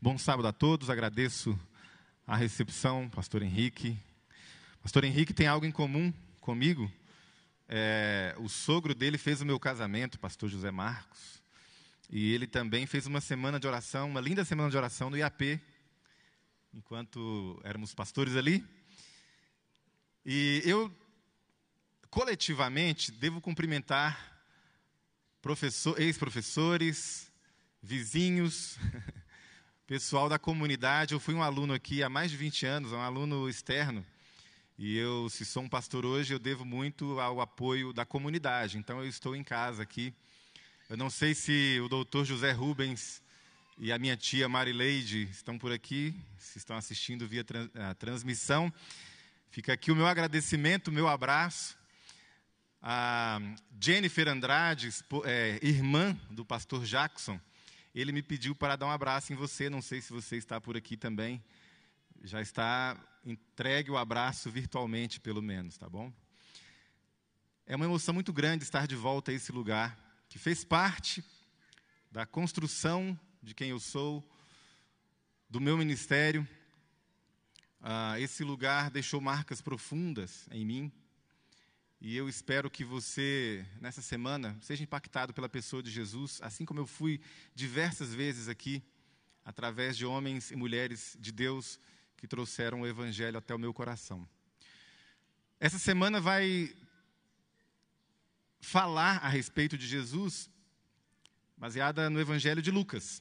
Bom 0.00 0.16
sábado 0.16 0.46
a 0.46 0.52
todos, 0.52 0.90
agradeço 0.90 1.58
a 2.24 2.36
recepção, 2.36 3.10
Pastor 3.10 3.42
Henrique. 3.42 3.98
Pastor 4.80 5.02
Henrique 5.02 5.34
tem 5.34 5.48
algo 5.48 5.66
em 5.66 5.72
comum 5.72 6.14
comigo. 6.40 6.88
É, 7.68 8.32
o 8.38 8.48
sogro 8.48 8.94
dele 8.94 9.18
fez 9.18 9.40
o 9.40 9.44
meu 9.44 9.58
casamento, 9.58 10.16
Pastor 10.16 10.48
José 10.48 10.70
Marcos. 10.70 11.42
E 12.08 12.32
ele 12.32 12.46
também 12.46 12.86
fez 12.86 13.06
uma 13.08 13.20
semana 13.20 13.58
de 13.58 13.66
oração, 13.66 14.08
uma 14.08 14.20
linda 14.20 14.44
semana 14.44 14.70
de 14.70 14.76
oração 14.76 15.10
no 15.10 15.16
IAP, 15.16 15.60
enquanto 16.72 17.60
éramos 17.64 17.92
pastores 17.92 18.36
ali. 18.36 18.64
E 20.24 20.62
eu, 20.64 20.96
coletivamente, 22.08 23.10
devo 23.10 23.40
cumprimentar 23.40 24.40
professor, 25.42 26.00
ex-professores, 26.00 27.32
vizinhos, 27.82 28.78
pessoal 29.88 30.28
da 30.28 30.38
comunidade. 30.38 31.14
Eu 31.14 31.18
fui 31.18 31.32
um 31.32 31.42
aluno 31.42 31.72
aqui 31.72 32.02
há 32.02 32.10
mais 32.10 32.30
de 32.30 32.36
20 32.36 32.66
anos, 32.66 32.92
um 32.92 33.00
aluno 33.00 33.48
externo. 33.48 34.04
E 34.78 34.98
eu, 34.98 35.30
se 35.30 35.46
sou 35.46 35.62
um 35.62 35.68
pastor 35.68 36.04
hoje, 36.04 36.34
eu 36.34 36.38
devo 36.38 36.62
muito 36.62 37.18
ao 37.18 37.40
apoio 37.40 37.90
da 37.90 38.04
comunidade. 38.04 38.76
Então 38.76 38.98
eu 38.98 39.08
estou 39.08 39.34
em 39.34 39.42
casa 39.42 39.82
aqui. 39.82 40.12
Eu 40.90 40.96
não 40.98 41.08
sei 41.08 41.34
se 41.34 41.80
o 41.82 41.88
doutor 41.88 42.26
José 42.26 42.52
Rubens 42.52 43.22
e 43.78 43.90
a 43.90 43.98
minha 43.98 44.14
tia 44.14 44.46
Marileide 44.46 45.22
estão 45.30 45.56
por 45.56 45.72
aqui, 45.72 46.14
se 46.36 46.58
estão 46.58 46.76
assistindo 46.76 47.26
via 47.26 47.42
a 47.88 47.94
transmissão. 47.94 48.70
Fica 49.50 49.72
aqui 49.72 49.90
o 49.90 49.96
meu 49.96 50.06
agradecimento, 50.06 50.88
o 50.88 50.92
meu 50.92 51.08
abraço. 51.08 51.78
A 52.82 53.40
Jennifer 53.80 54.28
Andrade, 54.28 54.90
é, 55.24 55.58
irmã 55.62 56.14
do 56.30 56.44
pastor 56.44 56.84
Jackson, 56.84 57.40
ele 57.94 58.12
me 58.12 58.22
pediu 58.22 58.54
para 58.54 58.76
dar 58.76 58.86
um 58.86 58.90
abraço 58.90 59.32
em 59.32 59.36
você. 59.36 59.68
Não 59.68 59.82
sei 59.82 60.00
se 60.00 60.12
você 60.12 60.36
está 60.36 60.60
por 60.60 60.76
aqui 60.76 60.96
também. 60.96 61.42
Já 62.22 62.40
está 62.40 62.96
entregue 63.24 63.90
o 63.90 63.96
abraço 63.96 64.50
virtualmente, 64.50 65.20
pelo 65.20 65.42
menos, 65.42 65.76
tá 65.76 65.88
bom? 65.88 66.12
É 67.66 67.76
uma 67.76 67.84
emoção 67.84 68.14
muito 68.14 68.32
grande 68.32 68.64
estar 68.64 68.86
de 68.86 68.96
volta 68.96 69.30
a 69.30 69.34
esse 69.34 69.52
lugar 69.52 69.98
que 70.28 70.38
fez 70.38 70.64
parte 70.64 71.22
da 72.10 72.24
construção 72.24 73.18
de 73.42 73.54
quem 73.54 73.70
eu 73.70 73.78
sou, 73.78 74.26
do 75.48 75.60
meu 75.60 75.76
ministério. 75.76 76.48
Ah, 77.80 78.18
esse 78.18 78.42
lugar 78.42 78.90
deixou 78.90 79.20
marcas 79.20 79.60
profundas 79.60 80.48
em 80.50 80.64
mim. 80.64 80.92
E 82.00 82.16
eu 82.16 82.28
espero 82.28 82.70
que 82.70 82.84
você, 82.84 83.66
nessa 83.80 84.00
semana, 84.00 84.56
seja 84.60 84.84
impactado 84.84 85.34
pela 85.34 85.48
pessoa 85.48 85.82
de 85.82 85.90
Jesus, 85.90 86.38
assim 86.42 86.64
como 86.64 86.78
eu 86.78 86.86
fui 86.86 87.20
diversas 87.56 88.14
vezes 88.14 88.48
aqui, 88.48 88.80
através 89.44 89.96
de 89.96 90.06
homens 90.06 90.52
e 90.52 90.56
mulheres 90.56 91.16
de 91.18 91.32
Deus 91.32 91.80
que 92.16 92.28
trouxeram 92.28 92.82
o 92.82 92.86
Evangelho 92.86 93.36
até 93.36 93.52
o 93.52 93.58
meu 93.58 93.74
coração. 93.74 94.28
Essa 95.58 95.78
semana 95.78 96.20
vai 96.20 96.72
falar 98.60 99.16
a 99.16 99.28
respeito 99.28 99.76
de 99.76 99.86
Jesus, 99.86 100.48
baseada 101.56 102.08
no 102.08 102.20
Evangelho 102.20 102.62
de 102.62 102.70
Lucas. 102.70 103.20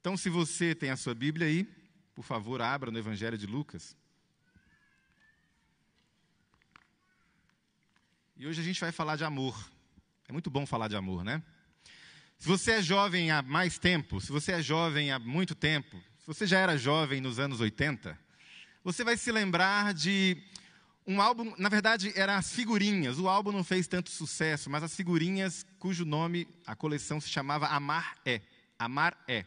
Então, 0.00 0.16
se 0.16 0.30
você 0.30 0.74
tem 0.74 0.88
a 0.88 0.96
sua 0.96 1.14
Bíblia 1.14 1.46
aí, 1.46 1.64
por 2.14 2.24
favor, 2.24 2.62
abra 2.62 2.90
no 2.90 2.98
Evangelho 2.98 3.36
de 3.36 3.46
Lucas. 3.46 3.94
E 8.40 8.46
hoje 8.46 8.60
a 8.60 8.64
gente 8.64 8.80
vai 8.80 8.92
falar 8.92 9.16
de 9.16 9.24
amor. 9.24 9.68
É 10.28 10.32
muito 10.32 10.48
bom 10.48 10.64
falar 10.64 10.86
de 10.86 10.94
amor, 10.94 11.24
né? 11.24 11.42
Se 12.38 12.46
você 12.46 12.70
é 12.74 12.80
jovem 12.80 13.32
há 13.32 13.42
mais 13.42 13.80
tempo, 13.80 14.20
se 14.20 14.30
você 14.30 14.52
é 14.52 14.62
jovem 14.62 15.10
há 15.10 15.18
muito 15.18 15.56
tempo, 15.56 16.00
se 16.20 16.24
você 16.24 16.46
já 16.46 16.60
era 16.60 16.78
jovem 16.78 17.20
nos 17.20 17.40
anos 17.40 17.60
80, 17.60 18.16
você 18.84 19.02
vai 19.02 19.16
se 19.16 19.32
lembrar 19.32 19.92
de 19.92 20.40
um 21.04 21.20
álbum, 21.20 21.52
na 21.58 21.68
verdade, 21.68 22.12
eram 22.14 22.34
as 22.34 22.52
figurinhas. 22.52 23.18
O 23.18 23.28
álbum 23.28 23.50
não 23.50 23.64
fez 23.64 23.88
tanto 23.88 24.08
sucesso, 24.08 24.70
mas 24.70 24.84
as 24.84 24.94
figurinhas 24.94 25.66
cujo 25.80 26.04
nome, 26.04 26.46
a 26.64 26.76
coleção 26.76 27.20
se 27.20 27.28
chamava 27.28 27.66
Amar 27.66 28.18
é. 28.24 28.40
Amar 28.78 29.20
é. 29.26 29.44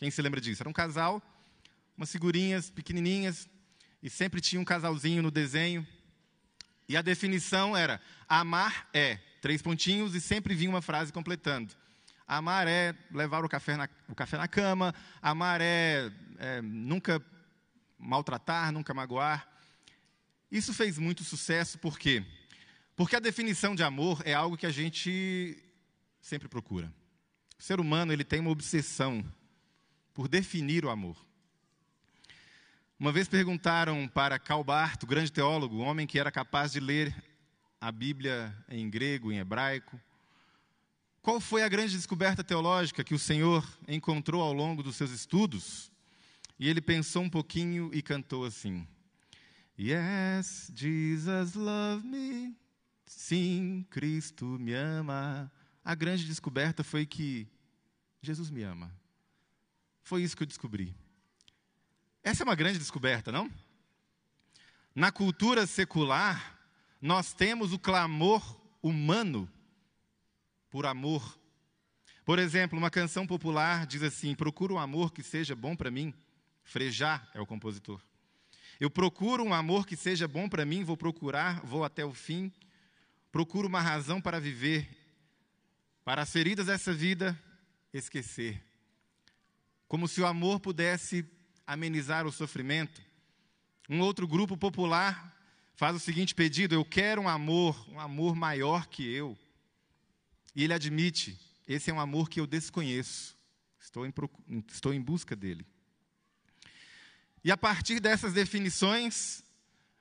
Quem 0.00 0.10
se 0.10 0.20
lembra 0.20 0.40
disso? 0.40 0.64
Era 0.64 0.68
um 0.68 0.72
casal, 0.72 1.22
umas 1.96 2.10
figurinhas 2.10 2.70
pequenininhas, 2.70 3.48
e 4.02 4.10
sempre 4.10 4.40
tinha 4.40 4.60
um 4.60 4.64
casalzinho 4.64 5.22
no 5.22 5.30
desenho. 5.30 5.86
E 6.88 6.96
a 6.96 7.02
definição 7.02 7.76
era: 7.76 8.00
amar 8.28 8.88
é, 8.92 9.16
três 9.40 9.62
pontinhos, 9.62 10.14
e 10.14 10.20
sempre 10.20 10.54
vinha 10.54 10.70
uma 10.70 10.82
frase 10.82 11.12
completando. 11.12 11.72
Amar 12.26 12.66
é 12.66 12.94
levar 13.12 13.44
o 13.44 13.48
café 13.48 13.76
na, 13.76 13.88
o 14.08 14.14
café 14.14 14.36
na 14.36 14.48
cama, 14.48 14.94
amar 15.22 15.60
é, 15.60 16.10
é 16.38 16.60
nunca 16.60 17.24
maltratar, 17.98 18.72
nunca 18.72 18.92
magoar. 18.92 19.48
Isso 20.50 20.74
fez 20.74 20.98
muito 20.98 21.22
sucesso, 21.22 21.78
por 21.78 21.98
quê? 21.98 22.24
Porque 22.96 23.14
a 23.14 23.20
definição 23.20 23.74
de 23.74 23.82
amor 23.82 24.22
é 24.24 24.32
algo 24.32 24.56
que 24.56 24.66
a 24.66 24.70
gente 24.70 25.62
sempre 26.20 26.48
procura. 26.48 26.92
O 27.58 27.62
ser 27.62 27.78
humano 27.78 28.12
ele 28.12 28.24
tem 28.24 28.40
uma 28.40 28.50
obsessão 28.50 29.24
por 30.12 30.28
definir 30.28 30.84
o 30.84 30.90
amor. 30.90 31.16
Uma 32.98 33.12
vez 33.12 33.28
perguntaram 33.28 34.08
para 34.08 34.38
Karl 34.38 34.64
Barth, 34.64 35.02
o 35.02 35.06
grande 35.06 35.30
teólogo, 35.30 35.76
homem 35.76 36.06
que 36.06 36.18
era 36.18 36.32
capaz 36.32 36.72
de 36.72 36.80
ler 36.80 37.14
a 37.78 37.92
Bíblia 37.92 38.56
em 38.70 38.88
grego, 38.88 39.30
em 39.30 39.38
hebraico, 39.38 40.00
qual 41.20 41.38
foi 41.38 41.62
a 41.62 41.68
grande 41.68 41.94
descoberta 41.94 42.42
teológica 42.42 43.04
que 43.04 43.12
o 43.12 43.18
Senhor 43.18 43.62
encontrou 43.86 44.40
ao 44.40 44.52
longo 44.54 44.82
dos 44.82 44.96
seus 44.96 45.10
estudos? 45.10 45.92
E 46.58 46.70
ele 46.70 46.80
pensou 46.80 47.22
um 47.22 47.28
pouquinho 47.28 47.90
e 47.92 48.00
cantou 48.00 48.46
assim: 48.46 48.88
Yes, 49.78 50.72
Jesus 50.74 51.52
love 51.52 52.06
me. 52.06 52.56
Sim, 53.04 53.84
Cristo 53.90 54.46
me 54.58 54.72
ama. 54.72 55.52
A 55.84 55.94
grande 55.94 56.24
descoberta 56.24 56.82
foi 56.82 57.04
que 57.04 57.46
Jesus 58.22 58.48
me 58.48 58.62
ama. 58.62 58.90
Foi 60.02 60.22
isso 60.22 60.34
que 60.34 60.44
eu 60.44 60.46
descobri. 60.46 60.96
Essa 62.26 62.42
é 62.42 62.44
uma 62.44 62.56
grande 62.56 62.80
descoberta, 62.80 63.30
não? 63.30 63.48
Na 64.92 65.12
cultura 65.12 65.64
secular, 65.64 66.58
nós 67.00 67.32
temos 67.32 67.72
o 67.72 67.78
clamor 67.78 68.42
humano 68.82 69.48
por 70.68 70.86
amor. 70.86 71.38
Por 72.24 72.40
exemplo, 72.40 72.76
uma 72.76 72.90
canção 72.90 73.28
popular 73.28 73.86
diz 73.86 74.02
assim: 74.02 74.34
Procuro 74.34 74.74
um 74.74 74.78
amor 74.80 75.12
que 75.12 75.22
seja 75.22 75.54
bom 75.54 75.76
para 75.76 75.88
mim. 75.88 76.12
Frejá 76.64 77.24
é 77.32 77.40
o 77.40 77.46
compositor. 77.46 78.02
Eu 78.80 78.90
procuro 78.90 79.44
um 79.44 79.54
amor 79.54 79.86
que 79.86 79.94
seja 79.94 80.26
bom 80.26 80.48
para 80.48 80.64
mim, 80.64 80.82
vou 80.82 80.96
procurar, 80.96 81.60
vou 81.64 81.84
até 81.84 82.04
o 82.04 82.12
fim. 82.12 82.52
Procuro 83.30 83.68
uma 83.68 83.80
razão 83.80 84.20
para 84.20 84.40
viver, 84.40 84.88
para 86.04 86.22
as 86.22 86.32
feridas 86.32 86.66
dessa 86.66 86.92
vida 86.92 87.40
esquecer. 87.92 88.60
Como 89.86 90.08
se 90.08 90.20
o 90.20 90.26
amor 90.26 90.58
pudesse 90.58 91.24
amenizar 91.66 92.26
o 92.26 92.32
sofrimento. 92.32 93.02
Um 93.88 94.00
outro 94.00 94.26
grupo 94.26 94.56
popular 94.56 95.34
faz 95.74 95.96
o 95.96 96.00
seguinte 96.00 96.34
pedido: 96.34 96.74
Eu 96.74 96.84
quero 96.84 97.22
um 97.22 97.28
amor, 97.28 97.86
um 97.90 98.00
amor 98.00 98.34
maior 98.34 98.86
que 98.86 99.06
eu. 99.08 99.36
E 100.54 100.64
ele 100.64 100.72
admite: 100.72 101.38
Esse 101.66 101.90
é 101.90 101.94
um 101.94 102.00
amor 102.00 102.28
que 102.28 102.40
eu 102.40 102.46
desconheço. 102.46 103.36
Estou 103.80 104.06
em, 104.06 104.12
estou 104.68 104.92
em 104.92 105.00
busca 105.00 105.36
dele. 105.36 105.64
E 107.44 107.50
a 107.50 107.56
partir 107.56 108.00
dessas 108.00 108.32
definições, 108.32 109.44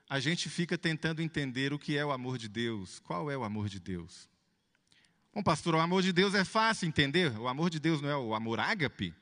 a 0.09 0.19
gente 0.19 0.49
fica 0.49 0.77
tentando 0.77 1.21
entender 1.21 1.73
o 1.73 1.79
que 1.79 1.95
é 1.95 2.03
o 2.03 2.11
amor 2.11 2.37
de 2.37 2.47
Deus. 2.47 2.99
Qual 2.99 3.29
é 3.29 3.37
o 3.37 3.43
amor 3.43 3.69
de 3.69 3.79
Deus? 3.79 4.27
Bom, 5.33 5.43
pastor, 5.43 5.75
o 5.75 5.79
amor 5.79 6.01
de 6.01 6.13
Deus 6.13 6.33
é 6.33 6.43
fácil 6.43 6.87
entender. 6.87 7.37
O 7.37 7.47
amor 7.47 7.69
de 7.69 7.79
Deus 7.79 8.01
não 8.01 8.09
é 8.09 8.17
o 8.17 8.33
amor 8.33 8.59
ágape? 8.59 9.13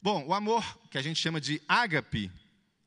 Bom, 0.00 0.26
o 0.26 0.34
amor 0.34 0.64
que 0.90 0.98
a 0.98 1.02
gente 1.02 1.20
chama 1.20 1.40
de 1.40 1.60
ágape, 1.66 2.30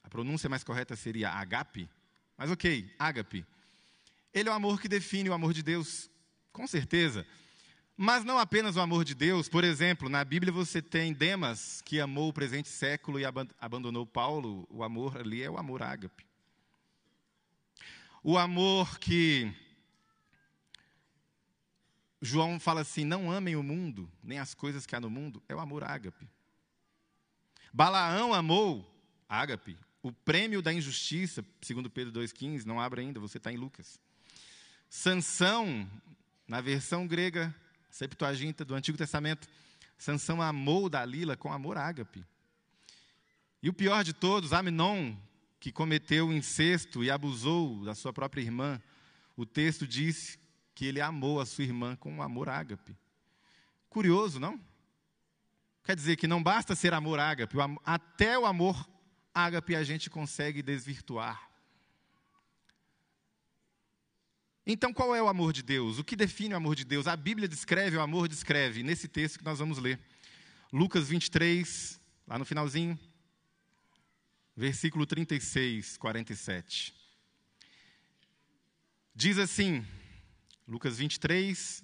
a 0.03 0.09
pronúncia 0.09 0.49
mais 0.49 0.63
correta 0.63 0.95
seria 0.95 1.29
agape, 1.29 1.89
mas 2.37 2.49
ok, 2.49 2.93
ágape. 2.97 3.45
Ele 4.33 4.47
é 4.47 4.51
o 4.51 4.55
amor 4.55 4.79
que 4.79 4.87
define 4.87 5.29
o 5.29 5.33
amor 5.33 5.53
de 5.53 5.61
Deus, 5.61 6.09
com 6.53 6.65
certeza. 6.65 7.27
Mas 7.97 8.23
não 8.23 8.39
apenas 8.39 8.77
o 8.77 8.79
amor 8.79 9.03
de 9.03 9.13
Deus, 9.13 9.49
por 9.49 9.63
exemplo, 9.63 10.09
na 10.09 10.23
Bíblia 10.23 10.53
você 10.53 10.81
tem 10.81 11.13
Demas, 11.13 11.81
que 11.81 11.99
amou 11.99 12.29
o 12.29 12.33
presente 12.33 12.69
século 12.69 13.19
e 13.19 13.23
abandonou 13.59 14.05
Paulo, 14.07 14.65
o 14.69 14.83
amor 14.83 15.17
ali 15.17 15.43
é 15.43 15.49
o 15.49 15.57
amor 15.57 15.83
ágape. 15.83 16.25
O 18.23 18.37
amor 18.37 18.97
que 18.99 19.53
João 22.21 22.59
fala 22.59 22.81
assim: 22.81 23.03
não 23.03 23.31
amem 23.31 23.55
o 23.55 23.63
mundo, 23.63 24.09
nem 24.23 24.39
as 24.39 24.53
coisas 24.53 24.85
que 24.85 24.95
há 24.95 24.99
no 24.99 25.09
mundo, 25.09 25.43
é 25.49 25.53
o 25.53 25.59
amor 25.59 25.83
ágape. 25.83 26.27
Balaão 27.73 28.33
amou, 28.33 28.85
ágape, 29.29 29.77
o 30.03 30.11
prêmio 30.11 30.61
da 30.61 30.73
injustiça, 30.73 31.45
segundo 31.61 31.89
Pedro 31.89 32.11
2,15, 32.21 32.65
não 32.65 32.79
abre 32.79 33.01
ainda, 33.01 33.19
você 33.19 33.37
está 33.37 33.51
em 33.51 33.57
Lucas. 33.57 33.99
Sansão, 34.89 35.89
na 36.47 36.59
versão 36.59 37.07
grega, 37.07 37.55
Septuaginta 37.89 38.65
do 38.65 38.75
Antigo 38.75 38.97
Testamento, 38.97 39.47
Sansão 39.97 40.41
amou 40.41 40.89
Dalila 40.89 41.37
com 41.37 41.53
amor 41.53 41.77
ágape. 41.77 42.25
E 43.61 43.69
o 43.69 43.73
pior 43.73 44.03
de 44.03 44.13
todos, 44.13 44.51
Amnon, 44.51 45.15
que 45.59 45.71
cometeu 45.71 46.33
incesto 46.33 47.03
e 47.03 47.11
abusou 47.11 47.85
da 47.85 47.93
sua 47.93 48.11
própria 48.11 48.41
irmã, 48.41 48.81
o 49.37 49.45
texto 49.45 49.87
diz 49.87 50.39
que 50.73 50.85
ele 50.85 50.99
amou 50.99 51.39
a 51.39 51.45
sua 51.45 51.63
irmã 51.63 51.95
com 51.95 52.21
amor 52.21 52.49
ágape. 52.49 52.97
Curioso, 53.89 54.39
não? 54.39 54.59
Quer 55.83 55.95
dizer 55.95 56.15
que 56.15 56.27
não 56.27 56.41
basta 56.41 56.75
ser 56.75 56.93
amor 56.93 57.19
ágape, 57.19 57.57
até 57.83 58.37
o 58.37 58.45
amor 58.45 58.87
ágape 59.33 59.75
a 59.75 59.83
gente 59.83 60.09
consegue 60.09 60.61
desvirtuar. 60.61 61.49
Então, 64.65 64.93
qual 64.93 65.15
é 65.15 65.21
o 65.21 65.27
amor 65.27 65.51
de 65.51 65.63
Deus? 65.63 65.97
O 65.97 66.03
que 66.03 66.15
define 66.15 66.53
o 66.53 66.57
amor 66.57 66.75
de 66.75 66.85
Deus? 66.85 67.07
A 67.07 67.15
Bíblia 67.15 67.47
descreve, 67.47 67.97
o 67.97 68.01
amor 68.01 68.27
descreve, 68.27 68.83
nesse 68.83 69.07
texto 69.07 69.39
que 69.39 69.45
nós 69.45 69.57
vamos 69.57 69.79
ler. 69.79 69.99
Lucas 70.71 71.09
23, 71.09 71.99
lá 72.27 72.37
no 72.37 72.45
finalzinho, 72.45 72.97
versículo 74.55 75.05
36, 75.05 75.97
47. 75.97 76.93
Diz 79.15 79.37
assim, 79.39 79.85
Lucas 80.67 80.97
23, 80.97 81.83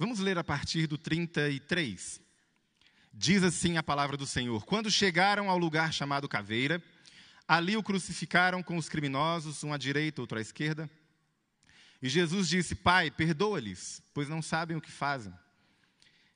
Vamos 0.00 0.18
ler 0.18 0.38
a 0.38 0.42
partir 0.42 0.86
do 0.86 0.96
33. 0.96 2.22
Diz 3.12 3.42
assim 3.42 3.76
a 3.76 3.82
palavra 3.82 4.16
do 4.16 4.26
Senhor: 4.26 4.64
Quando 4.64 4.90
chegaram 4.90 5.50
ao 5.50 5.58
lugar 5.58 5.92
chamado 5.92 6.26
Caveira, 6.26 6.82
ali 7.46 7.76
o 7.76 7.82
crucificaram 7.82 8.62
com 8.62 8.78
os 8.78 8.88
criminosos, 8.88 9.62
um 9.62 9.74
à 9.74 9.76
direita, 9.76 10.22
outro 10.22 10.38
à 10.38 10.40
esquerda. 10.40 10.88
E 12.00 12.08
Jesus 12.08 12.48
disse: 12.48 12.74
Pai, 12.74 13.10
perdoa-lhes, 13.10 14.02
pois 14.14 14.26
não 14.26 14.40
sabem 14.40 14.74
o 14.74 14.80
que 14.80 14.90
fazem. 14.90 15.34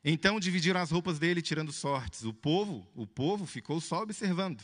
Então 0.04 0.38
dividiram 0.38 0.78
as 0.78 0.90
roupas 0.90 1.18
dele, 1.18 1.40
tirando 1.40 1.72
sortes. 1.72 2.22
O 2.24 2.34
povo, 2.34 2.86
o 2.94 3.06
povo 3.06 3.46
ficou 3.46 3.80
só 3.80 4.02
observando. 4.02 4.62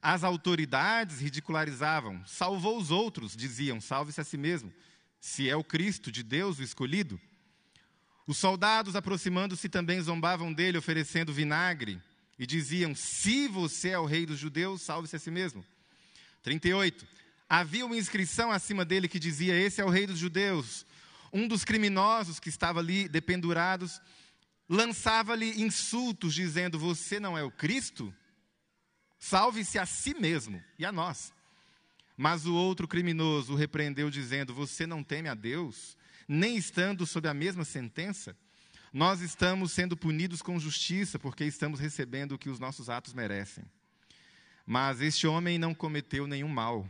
As 0.00 0.24
autoridades 0.24 1.20
ridicularizavam. 1.20 2.24
Salvou 2.24 2.78
os 2.78 2.90
outros, 2.90 3.36
diziam: 3.36 3.78
Salve-se 3.78 4.22
a 4.22 4.24
si 4.24 4.38
mesmo. 4.38 4.72
Se 5.20 5.50
é 5.50 5.54
o 5.54 5.62
Cristo 5.62 6.10
de 6.10 6.22
Deus, 6.22 6.58
o 6.58 6.62
escolhido. 6.62 7.20
Os 8.32 8.38
soldados, 8.38 8.96
aproximando-se, 8.96 9.68
também 9.68 10.00
zombavam 10.00 10.54
dele, 10.54 10.78
oferecendo 10.78 11.34
vinagre, 11.34 12.00
e 12.38 12.46
diziam: 12.46 12.94
Se 12.94 13.46
você 13.46 13.90
é 13.90 13.98
o 13.98 14.06
rei 14.06 14.24
dos 14.24 14.38
judeus, 14.38 14.80
salve-se 14.80 15.14
a 15.14 15.18
si 15.18 15.30
mesmo. 15.30 15.62
38. 16.42 17.06
Havia 17.46 17.84
uma 17.84 17.94
inscrição 17.94 18.50
acima 18.50 18.86
dele 18.86 19.06
que 19.06 19.18
dizia: 19.18 19.54
Esse 19.54 19.82
é 19.82 19.84
o 19.84 19.90
rei 19.90 20.06
dos 20.06 20.18
judeus. 20.18 20.86
Um 21.30 21.46
dos 21.46 21.62
criminosos 21.62 22.40
que 22.40 22.48
estava 22.48 22.80
ali 22.80 23.06
dependurados 23.06 24.00
lançava-lhe 24.66 25.60
insultos, 25.60 26.32
dizendo: 26.32 26.78
Você 26.78 27.20
não 27.20 27.36
é 27.36 27.44
o 27.44 27.50
Cristo? 27.50 28.14
Salve-se 29.18 29.78
a 29.78 29.84
si 29.84 30.14
mesmo 30.14 30.64
e 30.78 30.86
a 30.86 30.90
nós. 30.90 31.34
Mas 32.16 32.46
o 32.46 32.54
outro 32.54 32.88
criminoso 32.88 33.52
o 33.52 33.56
repreendeu, 33.56 34.08
dizendo: 34.08 34.54
Você 34.54 34.86
não 34.86 35.04
teme 35.04 35.28
a 35.28 35.34
Deus? 35.34 35.98
Nem 36.32 36.56
estando 36.56 37.06
sob 37.06 37.28
a 37.28 37.34
mesma 37.34 37.64
sentença, 37.64 38.34
nós 38.92 39.20
estamos 39.20 39.72
sendo 39.72 39.96
punidos 39.96 40.40
com 40.40 40.58
justiça, 40.58 41.18
porque 41.18 41.44
estamos 41.44 41.78
recebendo 41.78 42.32
o 42.32 42.38
que 42.38 42.48
os 42.48 42.58
nossos 42.58 42.88
atos 42.88 43.12
merecem. 43.12 43.64
Mas 44.66 45.00
este 45.00 45.26
homem 45.26 45.58
não 45.58 45.74
cometeu 45.74 46.26
nenhum 46.26 46.48
mal. 46.48 46.88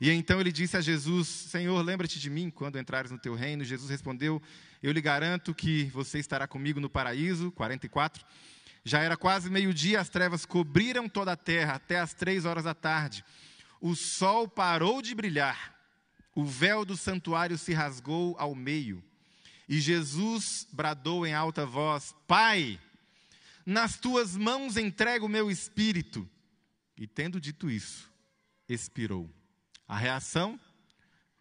E 0.00 0.10
então 0.10 0.40
ele 0.40 0.52
disse 0.52 0.76
a 0.76 0.80
Jesus: 0.80 1.28
Senhor, 1.28 1.82
lembra-te 1.82 2.18
de 2.18 2.30
mim 2.30 2.48
quando 2.50 2.78
entrares 2.78 3.10
no 3.10 3.18
teu 3.18 3.34
reino. 3.34 3.64
Jesus 3.64 3.90
respondeu: 3.90 4.40
Eu 4.82 4.92
lhe 4.92 5.00
garanto 5.00 5.54
que 5.54 5.84
você 5.86 6.18
estará 6.18 6.46
comigo 6.46 6.80
no 6.80 6.88
paraíso. 6.88 7.50
44. 7.52 8.24
Já 8.84 9.00
era 9.00 9.16
quase 9.16 9.50
meio-dia, 9.50 10.00
as 10.00 10.08
trevas 10.08 10.46
cobriram 10.46 11.08
toda 11.08 11.32
a 11.32 11.36
terra 11.36 11.74
até 11.74 11.98
as 12.00 12.14
três 12.14 12.46
horas 12.46 12.64
da 12.64 12.74
tarde. 12.74 13.22
O 13.80 13.94
sol 13.94 14.48
parou 14.48 15.02
de 15.02 15.14
brilhar 15.14 15.79
o 16.40 16.44
véu 16.44 16.86
do 16.86 16.96
santuário 16.96 17.58
se 17.58 17.74
rasgou 17.74 18.34
ao 18.38 18.54
meio. 18.54 19.04
E 19.68 19.78
Jesus 19.78 20.66
bradou 20.72 21.26
em 21.26 21.34
alta 21.34 21.66
voz: 21.66 22.14
Pai, 22.26 22.80
nas 23.64 23.98
tuas 23.98 24.36
mãos 24.36 24.78
entrego 24.78 25.26
o 25.26 25.28
meu 25.28 25.50
espírito. 25.50 26.28
E 26.96 27.06
tendo 27.06 27.38
dito 27.38 27.70
isso, 27.70 28.10
expirou. 28.68 29.30
A 29.86 29.96
reação, 29.98 30.58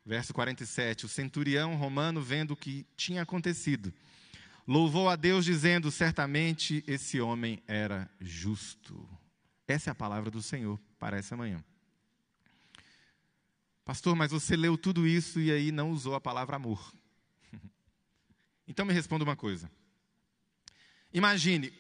verso 0.06 0.34
47, 0.34 1.06
o 1.06 1.10
centurião 1.10 1.76
romano, 1.76 2.22
vendo 2.22 2.52
o 2.52 2.58
que 2.58 2.86
tinha 2.98 3.22
acontecido, 3.22 3.94
louvou 4.68 5.08
a 5.08 5.16
Deus, 5.16 5.46
dizendo: 5.46 5.90
Certamente 5.90 6.84
esse 6.86 7.22
homem 7.22 7.64
era 7.66 8.10
justo. 8.20 9.08
Essa 9.66 9.90
é 9.90 9.92
a 9.92 9.96
palavra 9.96 10.30
do 10.30 10.42
Senhor 10.42 10.78
para 11.00 11.18
essa 11.18 11.38
manhã. 11.38 11.64
Pastor, 13.90 14.16
mas 14.16 14.30
você 14.30 14.56
leu 14.56 14.78
tudo 14.78 15.08
isso 15.08 15.40
e 15.40 15.52
aí 15.52 15.72
não 15.72 15.90
usou 15.90 16.14
a 16.14 16.22
palavra 16.22 16.58
amor. 16.58 16.94
Então 18.68 18.86
me 18.86 18.94
responda 18.94 19.24
uma 19.24 19.36
coisa. 19.36 19.68
Imagine, 21.12 21.74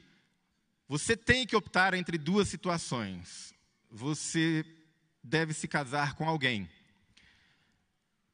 você 0.88 1.16
tem 1.16 1.46
que 1.46 1.56
optar 1.56 1.94
entre 1.94 2.18
duas 2.18 2.48
situações. 2.48 3.54
Você 3.92 4.66
deve 5.24 5.54
se 5.54 5.68
casar 5.68 6.16
com 6.16 6.28
alguém. 6.28 6.68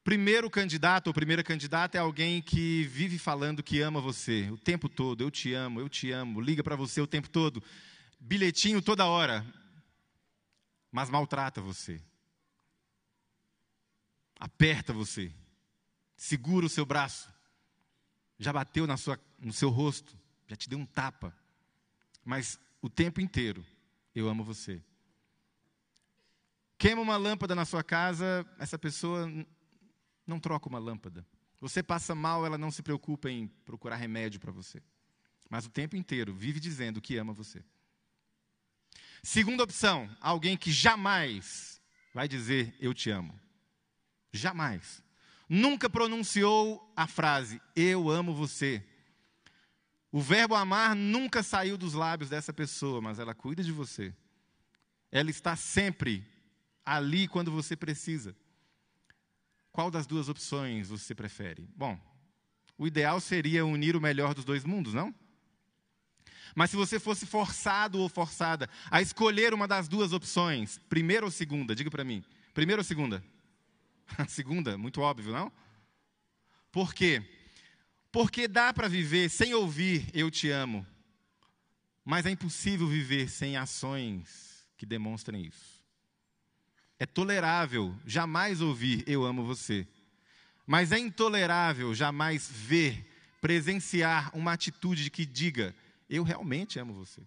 Primeiro 0.02 0.48
candidato 0.48 1.08
ou 1.08 1.12
primeira 1.12 1.44
candidata 1.44 1.98
é 1.98 2.00
alguém 2.00 2.40
que 2.40 2.84
vive 2.84 3.18
falando 3.18 3.62
que 3.62 3.82
ama 3.82 4.00
você 4.00 4.48
o 4.50 4.56
tempo 4.56 4.88
todo. 4.88 5.20
Eu 5.20 5.30
te 5.30 5.52
amo, 5.52 5.80
eu 5.80 5.88
te 5.90 6.10
amo, 6.10 6.40
liga 6.40 6.64
para 6.64 6.76
você 6.76 6.98
o 7.02 7.06
tempo 7.06 7.28
todo. 7.28 7.62
Bilhetinho 8.18 8.80
toda 8.80 9.04
hora. 9.04 9.44
Mas 10.90 11.10
maltrata 11.10 11.60
você 11.60 12.00
aperta 14.38 14.92
você, 14.92 15.32
segura 16.16 16.66
o 16.66 16.68
seu 16.68 16.84
braço, 16.84 17.32
já 18.38 18.52
bateu 18.52 18.86
na 18.86 18.96
sua, 18.96 19.18
no 19.38 19.52
seu 19.52 19.70
rosto, 19.70 20.18
já 20.46 20.56
te 20.56 20.68
deu 20.68 20.78
um 20.78 20.86
tapa, 20.86 21.34
mas 22.24 22.58
o 22.80 22.88
tempo 22.90 23.20
inteiro, 23.20 23.64
eu 24.14 24.28
amo 24.28 24.44
você. 24.44 24.82
Queima 26.78 27.00
uma 27.00 27.16
lâmpada 27.16 27.54
na 27.54 27.64
sua 27.64 27.82
casa, 27.82 28.46
essa 28.58 28.78
pessoa 28.78 29.30
não 30.26 30.38
troca 30.38 30.68
uma 30.68 30.78
lâmpada. 30.78 31.26
Você 31.60 31.82
passa 31.82 32.14
mal, 32.14 32.44
ela 32.44 32.58
não 32.58 32.70
se 32.70 32.82
preocupa 32.82 33.30
em 33.30 33.48
procurar 33.64 33.96
remédio 33.96 34.38
para 34.38 34.52
você. 34.52 34.82
Mas 35.48 35.64
o 35.64 35.70
tempo 35.70 35.96
inteiro 35.96 36.34
vive 36.34 36.60
dizendo 36.60 37.00
que 37.00 37.16
ama 37.16 37.32
você. 37.32 37.64
Segunda 39.22 39.62
opção, 39.62 40.14
alguém 40.20 40.56
que 40.56 40.70
jamais 40.70 41.80
vai 42.12 42.28
dizer 42.28 42.76
eu 42.78 42.92
te 42.92 43.10
amo. 43.10 43.38
Jamais. 44.36 45.02
Nunca 45.48 45.88
pronunciou 45.88 46.92
a 46.96 47.06
frase 47.06 47.60
eu 47.74 48.10
amo 48.10 48.34
você. 48.34 48.84
O 50.10 50.20
verbo 50.20 50.54
amar 50.54 50.94
nunca 50.96 51.42
saiu 51.42 51.76
dos 51.76 51.92
lábios 51.92 52.30
dessa 52.30 52.52
pessoa, 52.52 53.00
mas 53.00 53.18
ela 53.18 53.34
cuida 53.34 53.62
de 53.62 53.72
você. 53.72 54.14
Ela 55.10 55.30
está 55.30 55.54
sempre 55.54 56.26
ali 56.84 57.28
quando 57.28 57.50
você 57.50 57.76
precisa. 57.76 58.34
Qual 59.70 59.90
das 59.90 60.06
duas 60.06 60.28
opções 60.28 60.88
você 60.88 61.14
prefere? 61.14 61.68
Bom, 61.76 62.00
o 62.78 62.86
ideal 62.86 63.20
seria 63.20 63.66
unir 63.66 63.94
o 63.94 64.00
melhor 64.00 64.34
dos 64.34 64.44
dois 64.44 64.64
mundos, 64.64 64.94
não? 64.94 65.14
Mas 66.54 66.70
se 66.70 66.76
você 66.76 66.98
fosse 66.98 67.26
forçado 67.26 68.00
ou 68.00 68.08
forçada 68.08 68.70
a 68.90 69.02
escolher 69.02 69.52
uma 69.52 69.68
das 69.68 69.86
duas 69.86 70.14
opções, 70.14 70.80
primeira 70.88 71.26
ou 71.26 71.30
segunda, 71.30 71.74
diga 71.74 71.90
para 71.90 72.04
mim, 72.04 72.24
primeira 72.54 72.80
ou 72.80 72.84
segunda? 72.84 73.22
A 74.18 74.26
segunda, 74.26 74.78
muito 74.78 75.00
óbvio, 75.00 75.32
não? 75.32 75.52
Por 76.70 76.94
quê? 76.94 77.22
Porque 78.12 78.48
dá 78.48 78.72
para 78.72 78.88
viver 78.88 79.28
sem 79.28 79.54
ouvir 79.54 80.10
eu 80.14 80.30
te 80.30 80.50
amo, 80.50 80.86
mas 82.04 82.24
é 82.24 82.30
impossível 82.30 82.86
viver 82.86 83.28
sem 83.28 83.56
ações 83.56 84.66
que 84.76 84.86
demonstrem 84.86 85.44
isso. 85.44 85.82
É 86.98 87.04
tolerável 87.04 87.94
jamais 88.06 88.60
ouvir 88.60 89.04
eu 89.06 89.24
amo 89.24 89.44
você, 89.44 89.86
mas 90.66 90.92
é 90.92 90.98
intolerável 90.98 91.94
jamais 91.94 92.50
ver, 92.50 93.06
presenciar 93.40 94.34
uma 94.34 94.52
atitude 94.52 95.10
que 95.10 95.26
diga 95.26 95.74
eu 96.08 96.22
realmente 96.22 96.78
amo 96.78 96.94
você. 96.94 97.22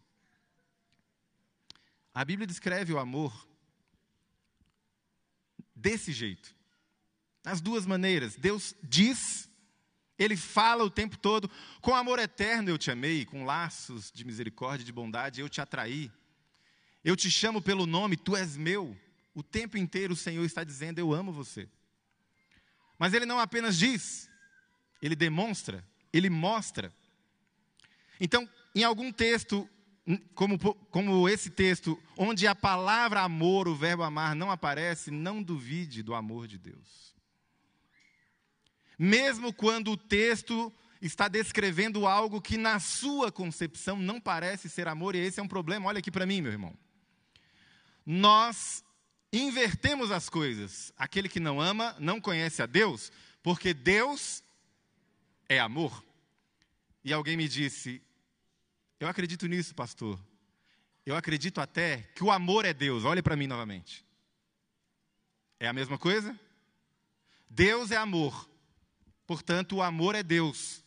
A 2.13 2.25
Bíblia 2.25 2.47
descreve 2.47 2.91
o 2.93 2.99
amor 2.99 3.47
desse 5.75 6.11
jeito. 6.11 6.58
As 7.45 7.61
duas 7.61 7.85
maneiras. 7.85 8.35
Deus 8.35 8.75
diz, 8.83 9.49
Ele 10.17 10.35
fala 10.35 10.83
o 10.83 10.89
tempo 10.89 11.17
todo, 11.17 11.49
com 11.81 11.95
amor 11.95 12.19
eterno 12.19 12.69
eu 12.69 12.77
te 12.77 12.91
amei, 12.91 13.25
com 13.25 13.45
laços 13.45 14.11
de 14.11 14.25
misericórdia 14.25 14.83
e 14.83 14.85
de 14.85 14.91
bondade 14.91 15.41
eu 15.41 15.49
te 15.49 15.61
atraí. 15.61 16.11
Eu 17.03 17.15
te 17.15 17.31
chamo 17.31 17.61
pelo 17.61 17.85
nome, 17.85 18.17
tu 18.17 18.35
és 18.35 18.57
meu. 18.57 18.97
O 19.33 19.41
tempo 19.41 19.77
inteiro 19.77 20.13
o 20.13 20.17
Senhor 20.17 20.43
está 20.43 20.63
dizendo, 20.63 20.99
eu 20.99 21.13
amo 21.13 21.31
você. 21.31 21.69
Mas 22.97 23.13
ele 23.13 23.25
não 23.25 23.39
apenas 23.39 23.77
diz, 23.77 24.29
ele 25.01 25.15
demonstra, 25.15 25.87
ele 26.11 26.29
mostra. 26.29 26.93
Então, 28.19 28.47
em 28.75 28.83
algum 28.83 29.11
texto, 29.11 29.67
como, 30.35 30.59
como 30.59 31.29
esse 31.29 31.49
texto, 31.49 31.97
onde 32.17 32.45
a 32.47 32.53
palavra 32.53 33.21
amor, 33.21 33.67
o 33.67 33.75
verbo 33.75 34.03
amar, 34.03 34.35
não 34.35 34.51
aparece, 34.51 35.09
não 35.09 35.41
duvide 35.41 36.03
do 36.03 36.13
amor 36.13 36.47
de 36.47 36.57
Deus. 36.57 37.15
Mesmo 39.01 39.53
quando 39.53 39.91
o 39.91 39.97
texto 39.97 40.73
está 41.01 41.29
descrevendo 41.29 42.05
algo 42.05 42.41
que, 42.41 42.57
na 42.57 42.81
sua 42.81 43.31
concepção, 43.31 43.95
não 43.95 44.19
parece 44.19 44.67
ser 44.69 44.89
amor, 44.89 45.15
e 45.15 45.19
esse 45.19 45.39
é 45.39 45.43
um 45.43 45.47
problema. 45.47 45.87
Olha 45.87 45.99
aqui 45.99 46.11
para 46.11 46.25
mim, 46.25 46.41
meu 46.41 46.51
irmão. 46.51 46.77
Nós 48.05 48.83
invertemos 49.31 50.11
as 50.11 50.27
coisas. 50.29 50.91
Aquele 50.97 51.29
que 51.29 51.39
não 51.39 51.61
ama 51.61 51.95
não 51.97 52.19
conhece 52.19 52.61
a 52.61 52.65
Deus, 52.65 53.09
porque 53.41 53.73
Deus 53.73 54.43
é 55.47 55.59
amor. 55.59 56.03
E 57.01 57.13
alguém 57.13 57.37
me 57.37 57.47
disse: 57.47 58.01
Eu 58.99 59.07
acredito 59.07 59.47
nisso, 59.47 59.73
pastor. 59.73 60.19
Eu 61.05 61.15
acredito 61.15 61.61
até 61.61 62.01
que 62.13 62.23
o 62.23 62.31
amor 62.31 62.65
é 62.65 62.73
Deus. 62.73 63.05
Olhe 63.05 63.21
para 63.21 63.37
mim 63.37 63.47
novamente. 63.47 64.05
É 65.57 65.67
a 65.67 65.73
mesma 65.73 65.97
coisa? 65.97 66.37
Deus 67.49 67.91
é 67.91 67.95
amor. 67.95 68.49
Portanto, 69.29 69.75
o 69.75 69.81
amor 69.83 70.15
é 70.15 70.23
Deus. 70.23 70.83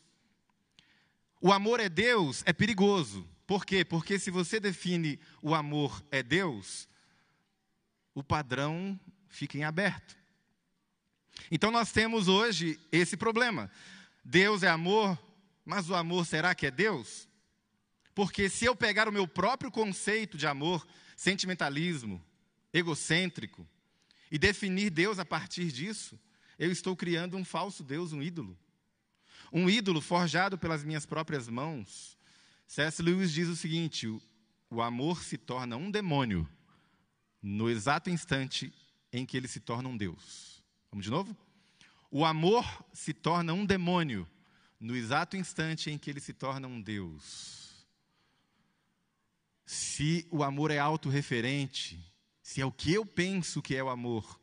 O 1.41 1.53
amor 1.53 1.79
é 1.79 1.89
Deus 1.89 2.43
é 2.45 2.53
perigoso. 2.53 3.25
Por 3.47 3.65
quê? 3.65 3.85
Porque 3.85 4.19
se 4.19 4.33
você 4.33 4.59
define 4.59 5.21
o 5.41 5.55
amor 5.55 6.05
é 6.11 6.25
Deus, 6.25 6.89
o 8.13 8.21
padrão 8.21 8.99
fica 9.29 9.57
em 9.57 9.63
aberto. 9.63 10.19
Então 11.53 11.71
nós 11.71 11.93
temos 11.93 12.27
hoje 12.27 12.81
esse 12.91 13.17
problema. 13.17 13.71
Deus 14.25 14.65
é 14.65 14.69
amor, 14.69 15.17
mas 15.65 15.89
o 15.89 15.95
amor 15.95 16.27
será 16.27 16.53
que 16.53 16.67
é 16.67 16.71
Deus? 16.73 17.29
Porque 18.13 18.49
se 18.49 18.65
eu 18.65 18.75
pegar 18.75 19.09
o 19.09 19.13
meu 19.13 19.29
próprio 19.29 19.71
conceito 19.71 20.37
de 20.37 20.49
amor, 20.49 20.85
sentimentalismo, 21.17 22.21
egocêntrico, 22.73 23.65
e 24.33 24.37
definir 24.37 24.91
Deus 24.91 25.21
a 25.21 25.25
partir 25.25 25.71
disso, 25.71 26.19
eu 26.63 26.71
estou 26.71 26.95
criando 26.95 27.37
um 27.37 27.45
falso 27.45 27.83
Deus, 27.83 28.13
um 28.13 28.23
ídolo. 28.23 28.57
Um 29.53 29.69
ídolo 29.69 30.01
forjado 30.01 30.57
pelas 30.57 30.85
minhas 30.85 31.05
próprias 31.05 31.49
mãos. 31.49 32.17
C.S. 32.69 33.03
Lewis 33.03 33.33
diz 33.33 33.49
o 33.49 33.57
seguinte: 33.57 34.07
o 34.71 34.81
amor 34.81 35.25
se 35.25 35.37
torna 35.37 35.77
um 35.77 35.91
demônio 35.91 36.49
no 37.43 37.69
exato 37.69 38.11
instante 38.11 38.73
em 39.13 39.27
que 39.27 39.37
ele 39.37 39.49
se 39.49 39.59
torna 39.59 39.89
um 39.89 39.97
Deus. 39.97 40.63
Vamos 40.89 41.05
de 41.05 41.11
novo? 41.11 41.37
O 42.13 42.25
amor 42.25 42.65
se 42.93 43.13
torna 43.13 43.53
um 43.53 43.67
demônio 43.67 44.25
no 44.79 44.95
exato 44.95 45.37
instante 45.37 45.91
em 45.91 45.99
que 45.99 46.09
ele 46.09 46.21
se 46.21 46.33
torna 46.33 46.69
um 46.69 46.81
Deus. 46.81 47.85
Se 49.67 50.29
o 50.31 50.45
amor 50.45 50.71
é 50.71 50.79
autorreferente, 50.79 51.99
se 52.41 52.61
é 52.61 52.65
o 52.65 52.71
que 52.71 52.93
eu 52.93 53.05
penso 53.05 53.61
que 53.61 53.75
é 53.75 53.83
o 53.83 53.89
amor, 53.89 54.41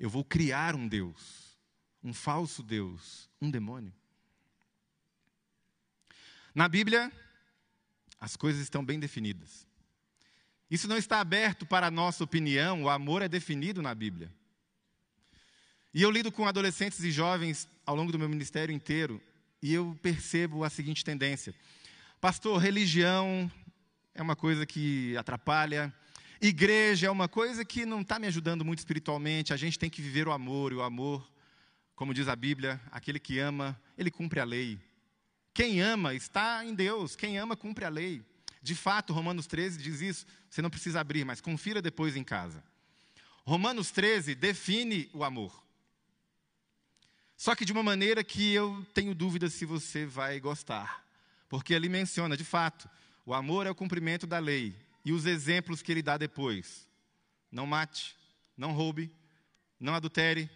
eu 0.00 0.08
vou 0.08 0.24
criar 0.24 0.74
um 0.74 0.88
Deus, 0.88 1.58
um 2.02 2.14
falso 2.14 2.62
Deus, 2.62 3.28
um 3.38 3.50
demônio. 3.50 3.92
Na 6.54 6.66
Bíblia, 6.66 7.12
as 8.18 8.34
coisas 8.34 8.62
estão 8.62 8.82
bem 8.82 8.98
definidas. 8.98 9.68
Isso 10.70 10.88
não 10.88 10.96
está 10.96 11.20
aberto 11.20 11.66
para 11.66 11.88
a 11.88 11.90
nossa 11.90 12.24
opinião, 12.24 12.84
o 12.84 12.88
amor 12.88 13.20
é 13.20 13.28
definido 13.28 13.82
na 13.82 13.94
Bíblia. 13.94 14.32
E 15.92 16.00
eu 16.00 16.10
lido 16.10 16.32
com 16.32 16.46
adolescentes 16.46 17.00
e 17.00 17.10
jovens 17.10 17.68
ao 17.84 17.94
longo 17.94 18.10
do 18.10 18.18
meu 18.18 18.28
ministério 18.28 18.74
inteiro, 18.74 19.20
e 19.60 19.74
eu 19.74 19.98
percebo 20.00 20.64
a 20.64 20.70
seguinte 20.70 21.04
tendência: 21.04 21.54
Pastor, 22.20 22.58
religião 22.58 23.52
é 24.14 24.22
uma 24.22 24.36
coisa 24.36 24.64
que 24.64 25.14
atrapalha, 25.18 25.92
igreja 26.40 27.06
é 27.06 27.10
uma 27.10 27.28
coisa 27.28 27.64
que 27.64 27.84
não 27.84 28.00
está 28.00 28.18
me 28.18 28.26
ajudando 28.26 28.64
muito 28.64 28.78
espiritualmente, 28.78 29.52
a 29.52 29.56
gente 29.56 29.78
tem 29.78 29.90
que 29.90 30.00
viver 30.00 30.26
o 30.26 30.32
amor, 30.32 30.72
e 30.72 30.76
o 30.76 30.82
amor, 30.82 31.30
como 31.94 32.14
diz 32.14 32.28
a 32.28 32.36
Bíblia, 32.36 32.80
aquele 32.90 33.18
que 33.18 33.38
ama, 33.38 33.78
ele 33.98 34.10
cumpre 34.10 34.40
a 34.40 34.44
lei. 34.44 34.78
Quem 35.52 35.82
ama 35.82 36.14
está 36.14 36.64
em 36.64 36.74
Deus, 36.74 37.14
quem 37.14 37.38
ama 37.38 37.56
cumpre 37.56 37.84
a 37.84 37.88
lei. 37.90 38.22
De 38.62 38.74
fato, 38.74 39.12
Romanos 39.12 39.46
13 39.46 39.78
diz 39.78 40.00
isso. 40.00 40.26
Você 40.48 40.62
não 40.62 40.70
precisa 40.70 41.00
abrir, 41.00 41.24
mas 41.24 41.40
confira 41.40 41.82
depois 41.82 42.16
em 42.16 42.24
casa. 42.24 42.62
Romanos 43.44 43.90
13 43.90 44.34
define 44.34 45.10
o 45.12 45.24
amor. 45.24 45.62
Só 47.36 47.54
que 47.54 47.64
de 47.64 47.72
uma 47.72 47.82
maneira 47.82 48.22
que 48.22 48.52
eu 48.52 48.86
tenho 48.92 49.14
dúvida 49.14 49.48
se 49.48 49.64
você 49.64 50.06
vai 50.06 50.38
gostar. 50.40 51.04
Porque 51.48 51.72
ele 51.74 51.88
menciona, 51.88 52.36
de 52.36 52.44
fato, 52.44 52.88
o 53.24 53.34
amor 53.34 53.66
é 53.66 53.70
o 53.70 53.74
cumprimento 53.74 54.26
da 54.26 54.38
lei 54.38 54.74
e 55.04 55.12
os 55.12 55.26
exemplos 55.26 55.82
que 55.82 55.92
ele 55.92 56.02
dá 56.02 56.16
depois. 56.16 56.88
Não 57.50 57.66
mate, 57.66 58.16
não 58.56 58.72
roube, 58.72 59.12
não 59.78 59.94
adultere, 59.94 60.50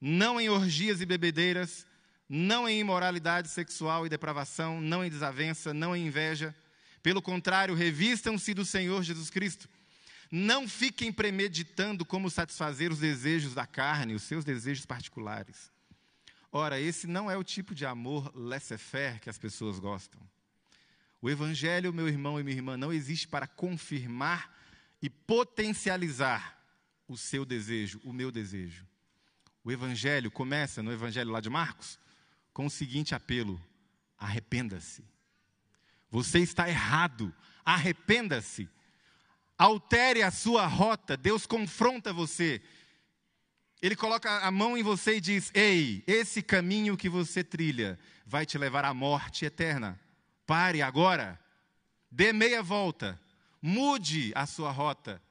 não 0.00 0.40
em 0.40 0.48
orgias 0.48 1.00
e 1.00 1.06
bebedeiras, 1.06 1.86
não 2.28 2.68
em 2.68 2.80
imoralidade 2.80 3.48
sexual 3.48 4.06
e 4.06 4.08
depravação, 4.08 4.80
não 4.80 5.04
em 5.04 5.10
desavença, 5.10 5.72
não 5.74 5.94
em 5.94 6.06
inveja 6.06 6.54
pelo 7.04 7.20
contrário, 7.20 7.74
revistam-se 7.74 8.54
do 8.54 8.64
Senhor 8.64 9.02
Jesus 9.02 9.28
Cristo. 9.28 9.68
Não 10.30 10.66
fiquem 10.66 11.12
premeditando 11.12 12.02
como 12.02 12.30
satisfazer 12.30 12.90
os 12.90 12.98
desejos 12.98 13.52
da 13.52 13.66
carne, 13.66 14.14
os 14.14 14.22
seus 14.22 14.42
desejos 14.42 14.86
particulares. 14.86 15.70
Ora, 16.50 16.80
esse 16.80 17.06
não 17.06 17.30
é 17.30 17.36
o 17.36 17.44
tipo 17.44 17.74
de 17.74 17.84
amor 17.84 18.32
laissez-faire 18.34 19.20
que 19.20 19.28
as 19.28 19.36
pessoas 19.36 19.78
gostam. 19.78 20.18
O 21.24 21.30
Evangelho, 21.30 21.90
meu 21.90 22.06
irmão 22.06 22.38
e 22.38 22.44
minha 22.44 22.54
irmã, 22.54 22.76
não 22.76 22.92
existe 22.92 23.26
para 23.26 23.46
confirmar 23.46 24.54
e 25.00 25.08
potencializar 25.08 26.62
o 27.08 27.16
seu 27.16 27.46
desejo, 27.46 27.98
o 28.04 28.12
meu 28.12 28.30
desejo. 28.30 28.86
O 29.64 29.72
Evangelho 29.72 30.30
começa 30.30 30.82
no 30.82 30.92
Evangelho 30.92 31.30
lá 31.30 31.40
de 31.40 31.48
Marcos 31.48 31.98
com 32.52 32.66
o 32.66 32.70
seguinte 32.70 33.14
apelo: 33.14 33.58
arrependa-se. 34.18 35.02
Você 36.10 36.40
está 36.40 36.68
errado. 36.68 37.34
Arrependa-se. 37.64 38.68
Altere 39.56 40.22
a 40.22 40.30
sua 40.30 40.66
rota. 40.66 41.16
Deus 41.16 41.46
confronta 41.46 42.12
você. 42.12 42.60
Ele 43.80 43.96
coloca 43.96 44.40
a 44.40 44.50
mão 44.50 44.76
em 44.76 44.82
você 44.82 45.16
e 45.16 45.20
diz: 45.22 45.50
Ei, 45.54 46.04
esse 46.06 46.42
caminho 46.42 46.98
que 46.98 47.08
você 47.08 47.42
trilha 47.42 47.98
vai 48.26 48.44
te 48.44 48.58
levar 48.58 48.84
à 48.84 48.92
morte 48.92 49.46
eterna. 49.46 50.03
Pare 50.46 50.82
agora. 50.82 51.40
Dê 52.10 52.32
meia 52.32 52.62
volta. 52.62 53.20
Mude 53.60 54.32
a 54.34 54.46
sua 54.46 54.70
rota. 54.70 55.22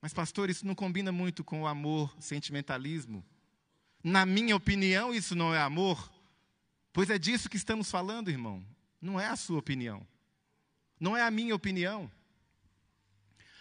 Mas, 0.00 0.14
pastor, 0.14 0.48
isso 0.48 0.66
não 0.66 0.74
combina 0.74 1.12
muito 1.12 1.44
com 1.44 1.62
o 1.62 1.66
amor, 1.66 2.14
sentimentalismo. 2.18 3.24
Na 4.02 4.24
minha 4.24 4.56
opinião, 4.56 5.12
isso 5.12 5.34
não 5.34 5.54
é 5.54 5.60
amor. 5.60 6.10
Pois 6.92 7.10
é 7.10 7.18
disso 7.18 7.50
que 7.50 7.56
estamos 7.56 7.90
falando, 7.90 8.30
irmão. 8.30 8.64
Não 9.00 9.20
é 9.20 9.26
a 9.26 9.36
sua 9.36 9.58
opinião. 9.58 10.06
Não 10.98 11.16
é 11.16 11.22
a 11.22 11.30
minha 11.30 11.54
opinião. 11.54 12.10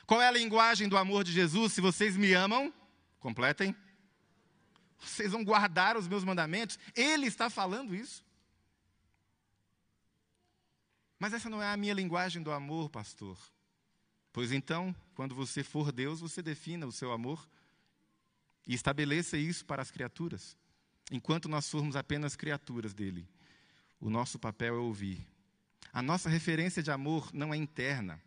Qual 0.05 0.21
é 0.21 0.27
a 0.27 0.31
linguagem 0.31 0.87
do 0.87 0.97
amor 0.97 1.23
de 1.23 1.31
Jesus? 1.31 1.73
Se 1.73 1.81
vocês 1.81 2.15
me 2.15 2.33
amam, 2.33 2.73
completem. 3.19 3.75
Vocês 4.99 5.31
vão 5.31 5.43
guardar 5.43 5.97
os 5.97 6.07
meus 6.07 6.23
mandamentos. 6.23 6.79
Ele 6.95 7.27
está 7.27 7.49
falando 7.49 7.93
isso. 7.93 8.23
Mas 11.19 11.33
essa 11.33 11.49
não 11.49 11.61
é 11.61 11.67
a 11.67 11.77
minha 11.77 11.93
linguagem 11.93 12.41
do 12.41 12.51
amor, 12.51 12.89
pastor. 12.89 13.37
Pois 14.31 14.53
então, 14.53 14.95
quando 15.13 15.35
você 15.35 15.63
for 15.63 15.91
Deus, 15.91 16.21
você 16.21 16.41
defina 16.41 16.87
o 16.87 16.91
seu 16.93 17.11
amor 17.11 17.45
e 18.65 18.73
estabeleça 18.73 19.37
isso 19.37 19.65
para 19.65 19.81
as 19.81 19.91
criaturas. 19.91 20.57
Enquanto 21.11 21.49
nós 21.49 21.69
formos 21.69 21.97
apenas 21.97 22.37
criaturas 22.37 22.93
dele. 22.93 23.27
O 23.99 24.09
nosso 24.09 24.39
papel 24.39 24.75
é 24.75 24.79
ouvir. 24.79 25.27
A 25.91 26.01
nossa 26.01 26.29
referência 26.29 26.81
de 26.81 26.89
amor 26.89 27.29
não 27.33 27.53
é 27.53 27.57
interna. 27.57 28.21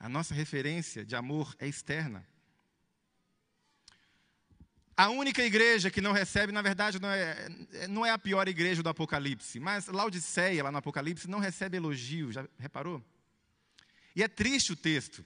A 0.00 0.08
nossa 0.08 0.34
referência 0.34 1.04
de 1.04 1.14
amor 1.14 1.54
é 1.60 1.68
externa. 1.68 2.26
A 4.96 5.08
única 5.08 5.42
igreja 5.42 5.90
que 5.90 6.00
não 6.00 6.12
recebe, 6.12 6.52
na 6.52 6.60
verdade, 6.60 7.00
não 7.00 7.08
é, 7.08 7.48
não 7.88 8.04
é 8.04 8.10
a 8.10 8.18
pior 8.18 8.46
igreja 8.46 8.82
do 8.82 8.88
Apocalipse, 8.88 9.58
mas 9.58 9.86
Laodiceia, 9.86 10.62
lá 10.62 10.70
no 10.70 10.78
Apocalipse, 10.78 11.28
não 11.28 11.38
recebe 11.38 11.78
elogio, 11.78 12.30
já 12.30 12.46
reparou? 12.58 13.02
E 14.14 14.22
é 14.22 14.28
triste 14.28 14.72
o 14.72 14.76
texto. 14.76 15.24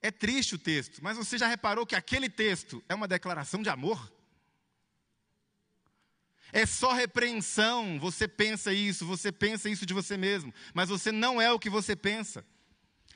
É 0.00 0.12
triste 0.12 0.54
o 0.54 0.58
texto, 0.58 1.02
mas 1.02 1.16
você 1.16 1.36
já 1.36 1.48
reparou 1.48 1.84
que 1.84 1.96
aquele 1.96 2.28
texto 2.28 2.82
é 2.88 2.94
uma 2.94 3.08
declaração 3.08 3.60
de 3.60 3.68
amor? 3.68 4.12
É 6.52 6.64
só 6.64 6.92
repreensão. 6.92 7.98
Você 7.98 8.28
pensa 8.28 8.72
isso, 8.72 9.04
você 9.04 9.32
pensa 9.32 9.68
isso 9.68 9.84
de 9.84 9.92
você 9.92 10.16
mesmo, 10.16 10.54
mas 10.72 10.88
você 10.88 11.10
não 11.10 11.40
é 11.40 11.52
o 11.52 11.58
que 11.58 11.68
você 11.68 11.96
pensa. 11.96 12.44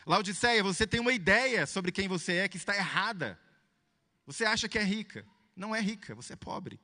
Laodiceia, 0.05 0.63
você 0.65 0.85
tem 0.85 0.99
uma 0.99 1.13
ideia 1.13 1.65
sobre 1.67 1.93
quem 1.93 2.09
você 2.09 2.35
é 2.35 2.49
que 2.49 2.57
está 2.57 2.77
errada. 2.77 3.39
Você 4.27 4.45
acha 4.45 4.69
que 4.69 4.79
é 4.79 4.85
rica. 4.85 5.27
Não 5.55 5.75
é 5.75 5.81
rica, 5.81 6.15
você 6.15 6.33
é 6.33 6.37
pobre. 6.37 6.81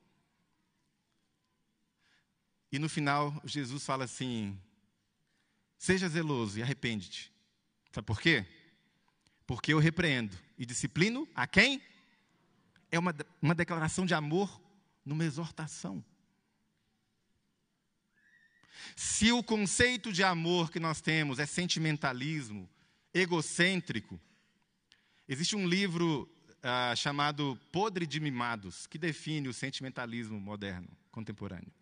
E 2.71 2.79
no 2.79 2.89
final, 2.89 3.41
Jesus 3.45 3.85
fala 3.85 4.05
assim: 4.05 4.61
seja 5.79 6.09
zeloso 6.09 6.59
e 6.59 6.63
arrepende-te. 6.63 7.33
Sabe 7.93 8.07
por 8.07 8.21
quê? 8.21 8.47
Porque 9.47 9.73
eu 9.73 9.79
repreendo 9.79 10.37
e 10.59 10.67
disciplino 10.67 11.27
a 11.35 11.47
quem? 11.47 11.83
É 12.91 12.99
uma, 12.99 13.15
uma 13.41 13.55
declaração 13.55 14.05
de 14.05 14.15
amor 14.15 14.61
numa 15.05 15.25
exortação. 15.25 16.05
Se 18.95 19.33
o 19.33 19.43
conceito 19.43 20.13
de 20.13 20.23
amor 20.23 20.71
que 20.71 20.81
nós 20.81 21.01
temos 21.01 21.39
é 21.39 21.47
sentimentalismo, 21.47 22.69
egocêntrico, 23.13 24.21
existe 25.27 25.57
um 25.57 25.67
livro 25.67 26.29
ah, 26.63 26.95
chamado 26.97 27.59
Podre 27.71 28.07
de 28.07 28.21
Mimados, 28.21 28.87
que 28.87 28.99
define 28.99 29.49
o 29.49 29.55
sentimentalismo 29.55 30.41
moderno, 30.41 30.89
contemporâneo. 31.11 31.73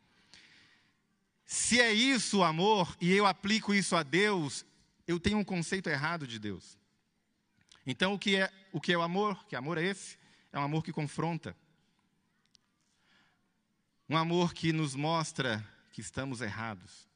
Se 1.45 1.81
é 1.81 1.93
isso 1.93 2.39
o 2.39 2.45
amor, 2.45 2.97
e 3.01 3.13
eu 3.13 3.25
aplico 3.25 3.73
isso 3.73 3.95
a 3.95 4.03
Deus, 4.03 4.65
eu 5.07 5.21
tenho 5.21 5.39
um 5.39 5.45
conceito 5.45 5.89
errado 5.89 6.27
de 6.27 6.39
Deus. 6.39 6.77
Então, 7.87 8.15
o 8.15 8.19
que 8.19 8.37
é 8.37 8.51
o, 8.73 8.81
que 8.81 8.93
é 8.93 8.99
o 8.99 9.03
amor? 9.03 9.47
Que 9.47 9.55
amor 9.55 9.79
é 9.79 9.85
esse? 9.85 10.19
É 10.53 10.59
um 10.59 10.63
amor 10.63 10.83
que 10.83 10.93
confronta. 10.93 11.57
Um 14.09 14.17
amor 14.17 14.53
que 14.53 14.73
nos 14.73 14.95
mostra 14.95 15.65
que 15.93 16.01
estamos 16.01 16.41
errados. 16.41 17.07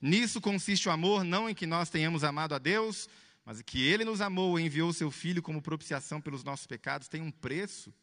Nisso 0.00 0.40
consiste 0.40 0.88
o 0.88 0.92
amor, 0.92 1.24
não 1.24 1.48
em 1.48 1.54
que 1.54 1.66
nós 1.66 1.88
tenhamos 1.88 2.22
amado 2.22 2.54
a 2.54 2.58
Deus, 2.58 3.08
mas 3.48 3.62
que 3.62 3.82
Ele 3.82 4.04
nos 4.04 4.20
amou 4.20 4.60
e 4.60 4.62
enviou 4.62 4.92
seu 4.92 5.10
Filho 5.10 5.40
como 5.40 5.62
propiciação 5.62 6.20
pelos 6.20 6.44
nossos 6.44 6.66
pecados, 6.66 7.08
tem 7.08 7.22
um 7.22 7.30
preço. 7.30 7.94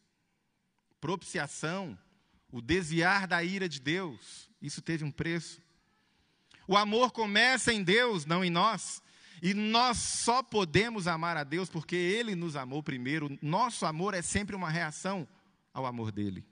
Propiciação, 1.00 1.96
o 2.50 2.60
desviar 2.60 3.28
da 3.28 3.44
ira 3.44 3.68
de 3.68 3.80
Deus, 3.80 4.50
isso 4.60 4.82
teve 4.82 5.04
um 5.04 5.10
preço. 5.12 5.62
O 6.66 6.76
amor 6.76 7.12
começa 7.12 7.72
em 7.72 7.84
Deus, 7.84 8.26
não 8.26 8.44
em 8.44 8.50
nós. 8.50 9.00
E 9.40 9.54
nós 9.54 9.98
só 9.98 10.42
podemos 10.42 11.06
amar 11.06 11.36
a 11.36 11.44
Deus 11.44 11.70
porque 11.70 11.94
Ele 11.94 12.34
nos 12.34 12.56
amou 12.56 12.82
primeiro. 12.82 13.38
Nosso 13.40 13.86
amor 13.86 14.14
é 14.14 14.22
sempre 14.22 14.56
uma 14.56 14.68
reação 14.68 15.28
ao 15.72 15.86
amor 15.86 16.10
dele. 16.10 16.44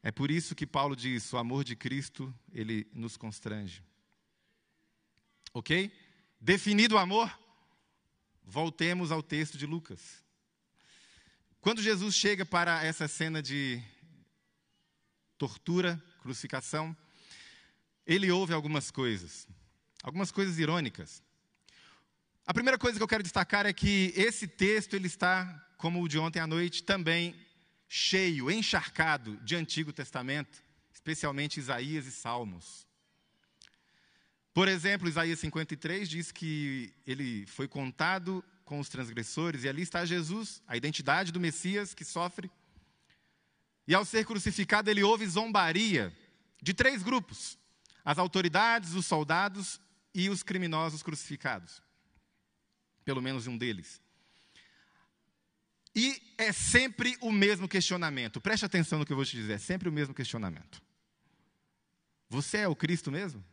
É 0.00 0.12
por 0.12 0.30
isso 0.30 0.54
que 0.54 0.64
Paulo 0.64 0.94
diz: 0.94 1.32
o 1.32 1.38
amor 1.38 1.64
de 1.64 1.74
Cristo, 1.74 2.32
ele 2.52 2.86
nos 2.92 3.16
constrange. 3.16 3.82
Ok? 5.52 5.90
Definido 6.44 6.96
o 6.96 6.98
amor, 6.98 7.34
voltemos 8.44 9.10
ao 9.10 9.22
texto 9.22 9.56
de 9.56 9.64
Lucas. 9.64 10.22
Quando 11.58 11.80
Jesus 11.80 12.14
chega 12.14 12.44
para 12.44 12.84
essa 12.84 13.08
cena 13.08 13.42
de 13.42 13.82
tortura, 15.38 15.98
crucificação, 16.20 16.94
ele 18.06 18.30
ouve 18.30 18.52
algumas 18.52 18.90
coisas, 18.90 19.48
algumas 20.02 20.30
coisas 20.30 20.58
irônicas. 20.58 21.22
A 22.44 22.52
primeira 22.52 22.76
coisa 22.76 22.98
que 22.98 23.02
eu 23.02 23.08
quero 23.08 23.22
destacar 23.22 23.64
é 23.64 23.72
que 23.72 24.12
esse 24.14 24.46
texto 24.46 24.92
ele 24.92 25.06
está, 25.06 25.46
como 25.78 26.02
o 26.02 26.06
de 26.06 26.18
ontem 26.18 26.40
à 26.40 26.46
noite, 26.46 26.82
também 26.82 27.34
cheio, 27.88 28.50
encharcado 28.50 29.38
de 29.38 29.56
Antigo 29.56 29.94
Testamento, 29.94 30.62
especialmente 30.92 31.58
Isaías 31.58 32.04
e 32.04 32.12
Salmos. 32.12 32.86
Por 34.54 34.68
exemplo, 34.68 35.08
Isaías 35.08 35.40
53 35.40 36.08
diz 36.08 36.30
que 36.30 36.94
ele 37.04 37.44
foi 37.46 37.66
contado 37.66 38.42
com 38.64 38.78
os 38.78 38.88
transgressores, 38.88 39.64
e 39.64 39.68
ali 39.68 39.82
está 39.82 40.04
Jesus, 40.04 40.62
a 40.68 40.76
identidade 40.76 41.32
do 41.32 41.40
Messias 41.40 41.92
que 41.92 42.04
sofre. 42.04 42.48
E 43.86 43.94
ao 43.94 44.04
ser 44.04 44.24
crucificado, 44.24 44.88
ele 44.88 45.02
houve 45.02 45.26
zombaria 45.26 46.16
de 46.62 46.72
três 46.72 47.02
grupos: 47.02 47.58
as 48.04 48.16
autoridades, 48.16 48.94
os 48.94 49.06
soldados 49.06 49.80
e 50.14 50.30
os 50.30 50.44
criminosos 50.44 51.02
crucificados. 51.02 51.82
Pelo 53.04 53.20
menos 53.20 53.48
um 53.48 53.58
deles. 53.58 54.00
E 55.96 56.34
é 56.38 56.52
sempre 56.52 57.18
o 57.20 57.32
mesmo 57.32 57.68
questionamento. 57.68 58.40
Preste 58.40 58.64
atenção 58.64 59.00
no 59.00 59.04
que 59.04 59.12
eu 59.12 59.16
vou 59.16 59.24
te 59.24 59.36
dizer, 59.36 59.54
é 59.54 59.58
sempre 59.58 59.88
o 59.88 59.92
mesmo 59.92 60.14
questionamento. 60.14 60.80
Você 62.30 62.58
é 62.58 62.68
o 62.68 62.76
Cristo 62.76 63.10
mesmo? 63.10 63.44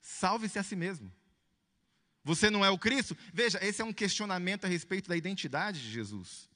Salve-se 0.00 0.58
a 0.58 0.62
si 0.62 0.76
mesmo. 0.76 1.12
Você 2.22 2.50
não 2.50 2.64
é 2.64 2.70
o 2.70 2.78
Cristo? 2.78 3.16
Veja, 3.32 3.58
esse 3.62 3.80
é 3.80 3.84
um 3.84 3.92
questionamento 3.92 4.64
a 4.64 4.68
respeito 4.68 5.08
da 5.08 5.16
identidade 5.16 5.80
de 5.80 5.90
Jesus. 5.90 6.48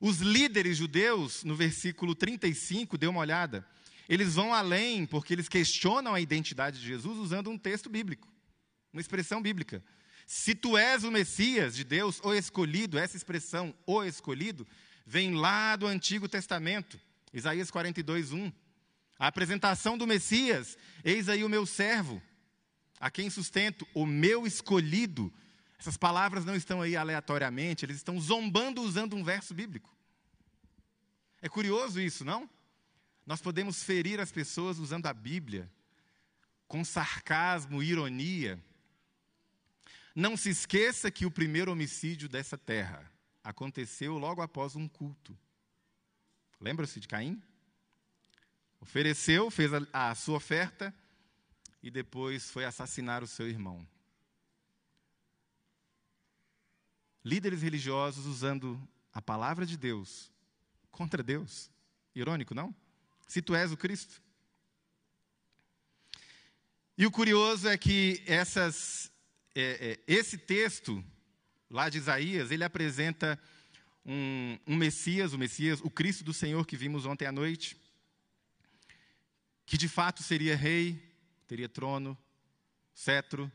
Os 0.00 0.18
líderes 0.18 0.76
judeus, 0.76 1.44
no 1.44 1.54
versículo 1.54 2.14
35, 2.14 2.98
dê 2.98 3.06
uma 3.06 3.20
olhada, 3.20 3.66
eles 4.08 4.34
vão 4.34 4.52
além 4.52 5.06
porque 5.06 5.32
eles 5.32 5.48
questionam 5.48 6.14
a 6.14 6.20
identidade 6.20 6.80
de 6.80 6.86
Jesus 6.86 7.18
usando 7.18 7.50
um 7.50 7.58
texto 7.58 7.88
bíblico, 7.88 8.28
uma 8.92 9.00
expressão 9.00 9.40
bíblica. 9.40 9.82
Se 10.26 10.54
tu 10.54 10.76
és 10.76 11.04
o 11.04 11.10
Messias 11.10 11.76
de 11.76 11.84
Deus, 11.84 12.20
o 12.22 12.34
escolhido, 12.34 12.98
essa 12.98 13.16
expressão, 13.16 13.74
o 13.86 14.02
escolhido, 14.02 14.66
vem 15.06 15.34
lá 15.34 15.76
do 15.76 15.86
Antigo 15.86 16.28
Testamento, 16.28 17.00
Isaías 17.32 17.70
42, 17.70 18.32
1. 18.32 18.52
A 19.18 19.28
apresentação 19.28 19.96
do 19.96 20.06
Messias, 20.06 20.76
eis 21.04 21.28
aí 21.28 21.42
o 21.44 21.48
meu 21.48 21.64
servo, 21.64 22.20
a 23.06 23.10
quem 23.10 23.30
sustento, 23.30 23.86
o 23.94 24.04
meu 24.04 24.48
escolhido. 24.48 25.32
Essas 25.78 25.96
palavras 25.96 26.44
não 26.44 26.56
estão 26.56 26.82
aí 26.82 26.96
aleatoriamente, 26.96 27.84
eles 27.84 27.98
estão 27.98 28.20
zombando 28.20 28.82
usando 28.82 29.14
um 29.14 29.22
verso 29.22 29.54
bíblico. 29.54 29.94
É 31.40 31.48
curioso 31.48 32.00
isso, 32.00 32.24
não? 32.24 32.50
Nós 33.24 33.40
podemos 33.40 33.80
ferir 33.80 34.18
as 34.18 34.32
pessoas 34.32 34.80
usando 34.80 35.06
a 35.06 35.14
Bíblia, 35.14 35.70
com 36.66 36.84
sarcasmo, 36.84 37.80
ironia. 37.80 38.60
Não 40.12 40.36
se 40.36 40.50
esqueça 40.50 41.08
que 41.08 41.24
o 41.24 41.30
primeiro 41.30 41.70
homicídio 41.70 42.28
dessa 42.28 42.58
terra 42.58 43.08
aconteceu 43.44 44.18
logo 44.18 44.42
após 44.42 44.74
um 44.74 44.88
culto. 44.88 45.38
Lembra-se 46.60 46.98
de 46.98 47.06
Caim? 47.06 47.40
Ofereceu, 48.80 49.48
fez 49.48 49.70
a, 49.72 50.10
a 50.10 50.14
sua 50.16 50.38
oferta, 50.38 50.92
e 51.86 51.90
depois 51.90 52.50
foi 52.50 52.64
assassinar 52.64 53.22
o 53.22 53.28
seu 53.28 53.48
irmão. 53.48 53.86
Líderes 57.24 57.62
religiosos 57.62 58.26
usando 58.26 58.76
a 59.12 59.22
palavra 59.22 59.64
de 59.64 59.76
Deus 59.76 60.32
contra 60.90 61.22
Deus. 61.22 61.70
Irônico, 62.12 62.56
não? 62.56 62.74
Se 63.28 63.40
tu 63.40 63.54
és 63.54 63.70
o 63.70 63.76
Cristo. 63.76 64.20
E 66.98 67.06
o 67.06 67.10
curioso 67.10 67.68
é 67.68 67.78
que 67.78 68.20
essas, 68.26 69.12
é, 69.54 69.92
é, 69.92 70.12
esse 70.12 70.36
texto, 70.36 71.04
lá 71.70 71.88
de 71.88 71.98
Isaías, 71.98 72.50
ele 72.50 72.64
apresenta 72.64 73.40
um, 74.04 74.58
um 74.66 74.74
Messias, 74.74 75.32
o 75.32 75.38
Messias, 75.38 75.80
o 75.82 75.90
Cristo 75.90 76.24
do 76.24 76.34
Senhor 76.34 76.66
que 76.66 76.76
vimos 76.76 77.06
ontem 77.06 77.26
à 77.26 77.32
noite, 77.32 77.76
que 79.64 79.78
de 79.78 79.88
fato 79.88 80.24
seria 80.24 80.56
rei, 80.56 81.05
teria 81.46 81.68
trono, 81.68 82.16
cetro, 82.94 83.50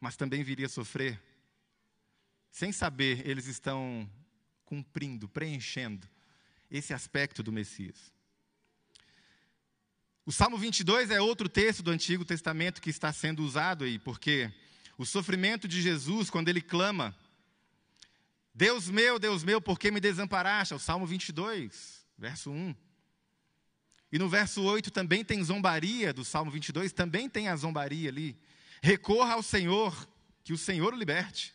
mas 0.00 0.16
também 0.16 0.42
viria 0.42 0.66
a 0.66 0.68
sofrer. 0.68 1.20
Sem 2.50 2.72
saber, 2.72 3.26
eles 3.28 3.46
estão 3.46 4.10
cumprindo, 4.64 5.28
preenchendo 5.28 6.08
esse 6.70 6.94
aspecto 6.94 7.42
do 7.42 7.52
Messias. 7.52 8.12
O 10.24 10.32
Salmo 10.32 10.56
22 10.56 11.10
é 11.10 11.20
outro 11.20 11.48
texto 11.48 11.82
do 11.82 11.90
Antigo 11.90 12.24
Testamento 12.24 12.80
que 12.80 12.90
está 12.90 13.12
sendo 13.12 13.42
usado 13.42 13.84
aí, 13.84 13.98
porque 13.98 14.52
o 14.96 15.04
sofrimento 15.04 15.66
de 15.66 15.80
Jesus, 15.80 16.30
quando 16.30 16.48
ele 16.48 16.60
clama, 16.60 17.16
Deus 18.54 18.88
meu, 18.88 19.18
Deus 19.18 19.42
meu, 19.42 19.60
por 19.60 19.78
que 19.78 19.90
me 19.90 20.00
desamparaste? 20.00 20.72
É 20.72 20.76
o 20.76 20.80
Salmo 20.80 21.06
22, 21.06 22.06
verso 22.18 22.50
1. 22.50 22.74
E 24.12 24.18
no 24.18 24.28
verso 24.28 24.62
8 24.62 24.90
também 24.90 25.24
tem 25.24 25.42
zombaria 25.42 26.12
do 26.12 26.24
Salmo 26.24 26.50
22, 26.50 26.92
também 26.92 27.28
tem 27.28 27.48
a 27.48 27.56
zombaria 27.56 28.08
ali. 28.08 28.36
Recorra 28.82 29.34
ao 29.34 29.42
Senhor, 29.42 30.08
que 30.42 30.52
o 30.52 30.58
Senhor 30.58 30.92
o 30.92 30.96
liberte, 30.96 31.54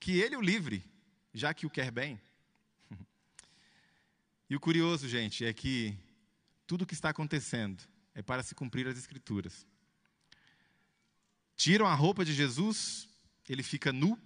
que 0.00 0.18
ele 0.18 0.36
o 0.36 0.40
livre, 0.40 0.84
já 1.34 1.52
que 1.52 1.66
o 1.66 1.70
quer 1.70 1.90
bem. 1.90 2.20
E 4.48 4.56
o 4.56 4.60
curioso, 4.60 5.08
gente, 5.08 5.46
é 5.46 5.52
que 5.54 5.96
tudo 6.66 6.82
o 6.82 6.86
que 6.86 6.92
está 6.92 7.08
acontecendo 7.08 7.82
é 8.14 8.20
para 8.20 8.42
se 8.42 8.54
cumprir 8.54 8.86
as 8.86 8.98
Escrituras. 8.98 9.66
Tiram 11.56 11.86
a 11.86 11.94
roupa 11.94 12.22
de 12.22 12.34
Jesus, 12.34 13.08
ele 13.48 13.62
fica 13.62 13.92
nu. 13.92 14.18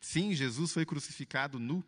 Sim, 0.00 0.34
Jesus 0.34 0.72
foi 0.72 0.86
crucificado 0.86 1.58
nu. 1.58 1.84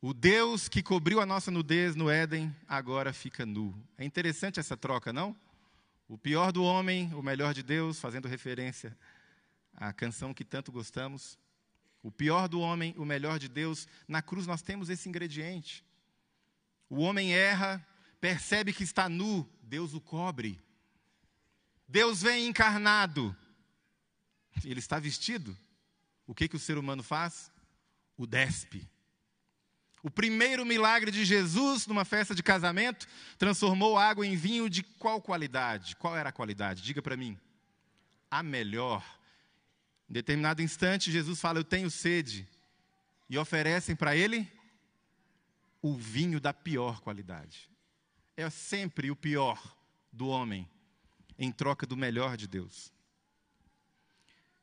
O 0.00 0.12
Deus 0.12 0.68
que 0.68 0.82
cobriu 0.82 1.20
a 1.20 1.26
nossa 1.26 1.50
nudez 1.50 1.96
no 1.96 2.10
Éden 2.10 2.54
agora 2.68 3.12
fica 3.12 3.46
nu. 3.46 3.74
É 3.96 4.04
interessante 4.04 4.60
essa 4.60 4.76
troca, 4.76 5.12
não? 5.12 5.34
O 6.06 6.18
pior 6.18 6.52
do 6.52 6.62
homem, 6.62 7.12
o 7.14 7.22
melhor 7.22 7.54
de 7.54 7.62
Deus, 7.62 7.98
fazendo 7.98 8.28
referência 8.28 8.96
à 9.74 9.92
canção 9.92 10.34
que 10.34 10.44
tanto 10.44 10.70
gostamos. 10.70 11.38
O 12.02 12.10
pior 12.10 12.46
do 12.46 12.60
homem, 12.60 12.94
o 12.98 13.04
melhor 13.04 13.38
de 13.38 13.48
Deus. 13.48 13.88
Na 14.06 14.20
cruz 14.20 14.46
nós 14.46 14.62
temos 14.62 14.90
esse 14.90 15.08
ingrediente. 15.08 15.84
O 16.88 17.00
homem 17.00 17.34
erra, 17.34 17.84
percebe 18.20 18.72
que 18.72 18.84
está 18.84 19.08
nu, 19.08 19.48
Deus 19.62 19.94
o 19.94 20.00
cobre. 20.00 20.60
Deus 21.88 22.22
vem 22.22 22.46
encarnado. 22.46 23.34
Ele 24.62 24.78
está 24.78 24.98
vestido. 24.98 25.56
O 26.26 26.34
que, 26.34 26.48
que 26.48 26.56
o 26.56 26.60
ser 26.60 26.76
humano 26.76 27.02
faz? 27.02 27.50
O 28.16 28.26
despe. 28.26 28.88
O 30.06 30.10
primeiro 30.10 30.64
milagre 30.64 31.10
de 31.10 31.24
Jesus 31.24 31.84
numa 31.84 32.04
festa 32.04 32.32
de 32.32 32.40
casamento 32.40 33.08
transformou 33.36 33.98
água 33.98 34.24
em 34.24 34.36
vinho 34.36 34.70
de 34.70 34.84
qual 34.84 35.20
qualidade? 35.20 35.96
Qual 35.96 36.16
era 36.16 36.28
a 36.28 36.32
qualidade? 36.32 36.80
Diga 36.80 37.02
para 37.02 37.16
mim. 37.16 37.36
A 38.30 38.40
melhor. 38.40 39.04
Em 40.08 40.12
determinado 40.12 40.62
instante, 40.62 41.10
Jesus 41.10 41.40
fala: 41.40 41.58
Eu 41.58 41.64
tenho 41.64 41.90
sede. 41.90 42.46
E 43.28 43.36
oferecem 43.36 43.96
para 43.96 44.14
ele 44.14 44.48
o 45.82 45.96
vinho 45.96 46.38
da 46.38 46.54
pior 46.54 47.00
qualidade. 47.00 47.68
É 48.36 48.48
sempre 48.48 49.10
o 49.10 49.16
pior 49.16 49.60
do 50.12 50.28
homem 50.28 50.70
em 51.36 51.50
troca 51.50 51.84
do 51.84 51.96
melhor 51.96 52.36
de 52.36 52.46
Deus. 52.46 52.92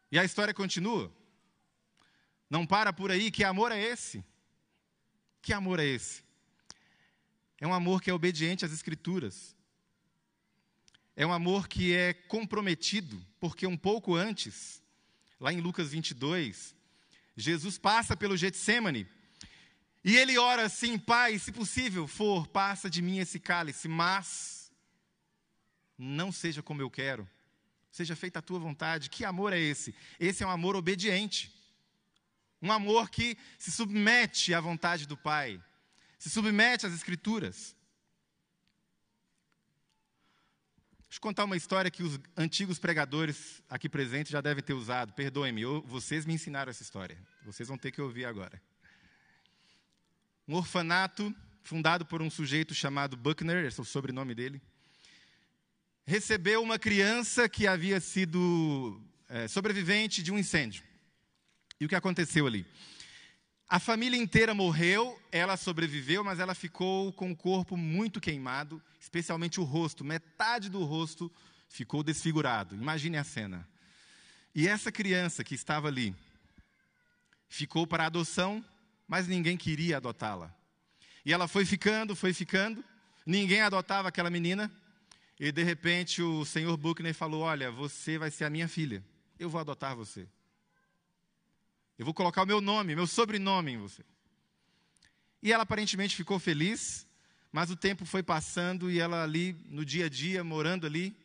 E 0.09 0.17
a 0.17 0.23
história 0.23 0.53
continua. 0.53 1.11
Não 2.49 2.65
para 2.65 2.93
por 2.93 3.11
aí, 3.11 3.29
que 3.29 3.43
amor 3.43 3.73
é 3.73 3.81
esse? 3.81 4.23
Que 5.43 5.51
amor 5.51 5.77
é 5.77 5.85
esse? 5.85 6.23
É 7.59 7.67
um 7.67 7.73
amor 7.73 8.01
que 8.01 8.09
é 8.09 8.13
obediente 8.13 8.63
às 8.63 8.71
Escrituras. 8.71 9.53
É 11.17 11.27
um 11.27 11.33
amor 11.33 11.67
que 11.67 11.93
é 11.93 12.13
comprometido, 12.13 13.21
porque 13.41 13.67
um 13.67 13.75
pouco 13.75 14.15
antes, 14.15 14.81
lá 15.37 15.51
em 15.51 15.59
Lucas 15.59 15.89
22, 15.89 16.73
Jesus 17.35 17.77
passa 17.77 18.15
pelo 18.15 18.37
Getsemane 18.37 19.05
e 20.01 20.15
ele 20.15 20.37
ora 20.37 20.63
assim: 20.63 20.97
Pai, 20.97 21.37
se 21.37 21.51
possível 21.51 22.07
for, 22.07 22.47
passa 22.47 22.89
de 22.89 23.01
mim 23.01 23.19
esse 23.19 23.37
cálice, 23.37 23.89
mas 23.89 24.71
não 25.97 26.31
seja 26.31 26.63
como 26.63 26.81
eu 26.81 26.89
quero, 26.89 27.29
seja 27.91 28.15
feita 28.15 28.39
a 28.39 28.41
tua 28.41 28.59
vontade. 28.59 29.09
Que 29.09 29.25
amor 29.25 29.51
é 29.51 29.59
esse? 29.59 29.93
Esse 30.17 30.41
é 30.41 30.47
um 30.47 30.51
amor 30.51 30.77
obediente. 30.77 31.53
Um 32.63 32.71
amor 32.71 33.09
que 33.09 33.37
se 33.59 33.69
submete 33.69 34.53
à 34.53 34.61
vontade 34.61 35.05
do 35.05 35.17
Pai, 35.17 35.61
se 36.17 36.29
submete 36.29 36.85
às 36.85 36.93
Escrituras. 36.93 37.75
Deixa 41.01 41.17
eu 41.17 41.21
contar 41.21 41.43
uma 41.43 41.57
história 41.57 41.91
que 41.91 42.01
os 42.01 42.17
antigos 42.37 42.79
pregadores 42.79 43.61
aqui 43.69 43.89
presentes 43.89 44.31
já 44.31 44.39
devem 44.39 44.63
ter 44.63 44.71
usado. 44.71 45.11
Perdoem-me, 45.11 45.65
vocês 45.85 46.25
me 46.25 46.35
ensinaram 46.35 46.69
essa 46.69 46.81
história. 46.81 47.17
Vocês 47.43 47.67
vão 47.67 47.77
ter 47.77 47.91
que 47.91 48.01
ouvir 48.01 48.23
agora. 48.23 48.61
Um 50.47 50.55
orfanato 50.55 51.35
fundado 51.63 52.05
por 52.05 52.21
um 52.21 52.29
sujeito 52.29 52.73
chamado 52.73 53.17
Buckner, 53.17 53.65
esse 53.65 53.77
é 53.77 53.83
o 53.83 53.85
sobrenome 53.85 54.33
dele, 54.33 54.61
recebeu 56.05 56.63
uma 56.63 56.79
criança 56.79 57.49
que 57.49 57.67
havia 57.67 57.99
sido 57.99 59.01
é, 59.27 59.49
sobrevivente 59.49 60.23
de 60.23 60.31
um 60.31 60.39
incêndio. 60.39 60.92
E 61.83 61.85
o 61.85 61.89
que 61.89 61.95
aconteceu 61.95 62.47
ali? 62.47 62.65
A 63.67 63.77
família 63.77 64.17
inteira 64.17 64.53
morreu, 64.53 65.21
ela 65.29 65.57
sobreviveu, 65.57 66.23
mas 66.23 66.39
ela 66.39 66.55
ficou 66.55 67.11
com 67.11 67.29
o 67.29 67.35
corpo 67.35 67.75
muito 67.75 68.21
queimado, 68.21 68.81
especialmente 69.01 69.59
o 69.59 69.65
rosto. 69.65 70.01
Metade 70.01 70.69
do 70.69 70.81
rosto 70.85 71.29
ficou 71.67 72.01
desfigurado. 72.01 72.73
Imagine 72.73 73.17
a 73.17 73.23
cena. 73.25 73.67
E 74.55 74.65
essa 74.65 74.93
criança 74.93 75.43
que 75.43 75.55
estava 75.55 75.89
ali 75.89 76.15
ficou 77.49 77.85
para 77.85 78.05
adoção, 78.05 78.63
mas 79.05 79.27
ninguém 79.27 79.57
queria 79.57 79.97
adotá-la. 79.97 80.55
E 81.25 81.33
ela 81.33 81.49
foi 81.49 81.65
ficando, 81.65 82.15
foi 82.15 82.31
ficando, 82.31 82.81
ninguém 83.25 83.59
adotava 83.59 84.07
aquela 84.07 84.29
menina. 84.29 84.71
E 85.37 85.51
de 85.51 85.63
repente 85.63 86.21
o 86.21 86.45
senhor 86.45 86.77
Buckner 86.77 87.13
falou: 87.13 87.41
Olha, 87.41 87.69
você 87.69 88.17
vai 88.17 88.31
ser 88.31 88.45
a 88.45 88.49
minha 88.49 88.69
filha, 88.69 89.03
eu 89.37 89.49
vou 89.49 89.59
adotar 89.59 89.97
você. 89.97 90.25
Eu 91.97 92.05
vou 92.05 92.13
colocar 92.13 92.43
o 92.43 92.45
meu 92.45 92.59
nome, 92.59 92.95
meu 92.95 93.07
sobrenome 93.07 93.73
em 93.73 93.77
você. 93.77 94.03
E 95.41 95.51
ela 95.51 95.63
aparentemente 95.63 96.15
ficou 96.15 96.39
feliz, 96.39 97.07
mas 97.51 97.69
o 97.69 97.75
tempo 97.75 98.05
foi 98.05 98.23
passando 98.23 98.89
e 98.89 98.99
ela 98.99 99.23
ali, 99.23 99.53
no 99.67 99.85
dia 99.85 100.05
a 100.05 100.09
dia, 100.09 100.43
morando 100.43 100.87
ali 100.87 101.15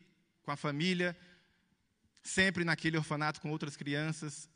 com 0.43 0.51
a 0.51 0.55
família, 0.55 1.17
sempre 2.21 2.63
naquele 2.63 2.97
orfanato 2.97 3.41
com 3.41 3.49
outras 3.49 3.75
crianças. 3.75 4.49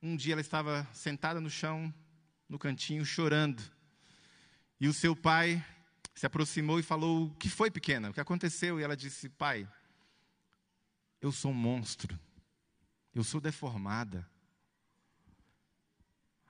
Um 0.00 0.16
dia 0.16 0.34
ela 0.34 0.40
estava 0.40 0.88
sentada 0.94 1.40
no 1.40 1.50
chão, 1.50 1.92
no 2.48 2.58
cantinho, 2.58 3.04
chorando. 3.04 3.62
E 4.80 4.88
o 4.88 4.92
seu 4.92 5.14
pai 5.14 5.64
se 6.14 6.26
aproximou 6.26 6.78
e 6.78 6.82
falou: 6.82 7.26
O 7.26 7.34
que 7.34 7.48
foi, 7.48 7.70
pequena? 7.70 8.10
O 8.10 8.12
que 8.14 8.20
aconteceu? 8.20 8.80
E 8.80 8.82
ela 8.82 8.96
disse: 8.96 9.28
Pai, 9.28 9.68
eu 11.20 11.30
sou 11.30 11.50
um 11.50 11.54
monstro. 11.54 12.18
Eu 13.14 13.22
sou 13.22 13.40
deformada. 13.40 14.26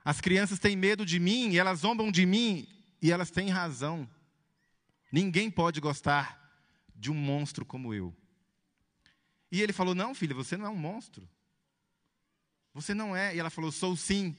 As 0.03 0.19
crianças 0.19 0.59
têm 0.59 0.75
medo 0.75 1.05
de 1.05 1.19
mim 1.19 1.51
e 1.51 1.59
elas 1.59 1.79
zombam 1.79 2.11
de 2.11 2.25
mim 2.25 2.67
e 3.01 3.11
elas 3.11 3.31
têm 3.31 3.49
razão. 3.49 4.09
Ninguém 5.11 5.49
pode 5.49 5.79
gostar 5.79 6.39
de 6.95 7.09
um 7.09 7.15
monstro 7.15 7.65
como 7.65 7.93
eu. 7.93 8.15
E 9.51 9.61
ele 9.61 9.71
falou: 9.71 9.95
Não, 9.95 10.13
filha, 10.13 10.35
você 10.35 10.57
não 10.57 10.65
é 10.65 10.69
um 10.69 10.75
monstro. 10.75 11.29
Você 12.73 12.93
não 12.93 13.15
é. 13.15 13.35
E 13.35 13.39
ela 13.39 13.49
falou: 13.49 13.71
Sou 13.71 13.95
sim. 13.95 14.35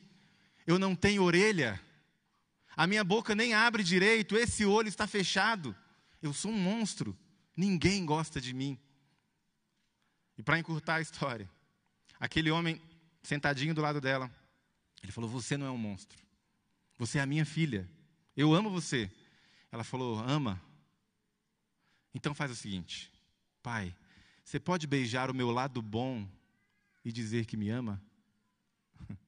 Eu 0.66 0.78
não 0.78 0.94
tenho 0.94 1.22
orelha. 1.22 1.80
A 2.76 2.86
minha 2.86 3.04
boca 3.04 3.34
nem 3.34 3.54
abre 3.54 3.82
direito. 3.82 4.36
Esse 4.36 4.66
olho 4.66 4.88
está 4.88 5.06
fechado. 5.06 5.74
Eu 6.20 6.32
sou 6.34 6.50
um 6.50 6.58
monstro. 6.58 7.16
Ninguém 7.56 8.04
gosta 8.04 8.40
de 8.40 8.52
mim. 8.52 8.78
E 10.36 10.42
para 10.42 10.58
encurtar 10.58 10.96
a 10.96 11.00
história, 11.00 11.48
aquele 12.18 12.50
homem 12.50 12.82
sentadinho 13.22 13.72
do 13.72 13.80
lado 13.80 14.00
dela 14.00 14.30
ele 15.04 15.12
falou: 15.12 15.28
Você 15.28 15.56
não 15.56 15.66
é 15.66 15.70
um 15.70 15.78
monstro. 15.78 16.18
Você 16.98 17.18
é 17.18 17.20
a 17.20 17.26
minha 17.26 17.44
filha. 17.44 17.88
Eu 18.34 18.54
amo 18.54 18.70
você. 18.70 19.10
Ela 19.70 19.84
falou: 19.84 20.18
Ama. 20.18 20.60
Então 22.14 22.34
faz 22.34 22.50
o 22.50 22.56
seguinte: 22.56 23.12
Pai, 23.62 23.94
você 24.42 24.58
pode 24.58 24.86
beijar 24.86 25.30
o 25.30 25.34
meu 25.34 25.50
lado 25.50 25.82
bom 25.82 26.26
e 27.04 27.12
dizer 27.12 27.44
que 27.44 27.56
me 27.56 27.68
ama? 27.68 28.02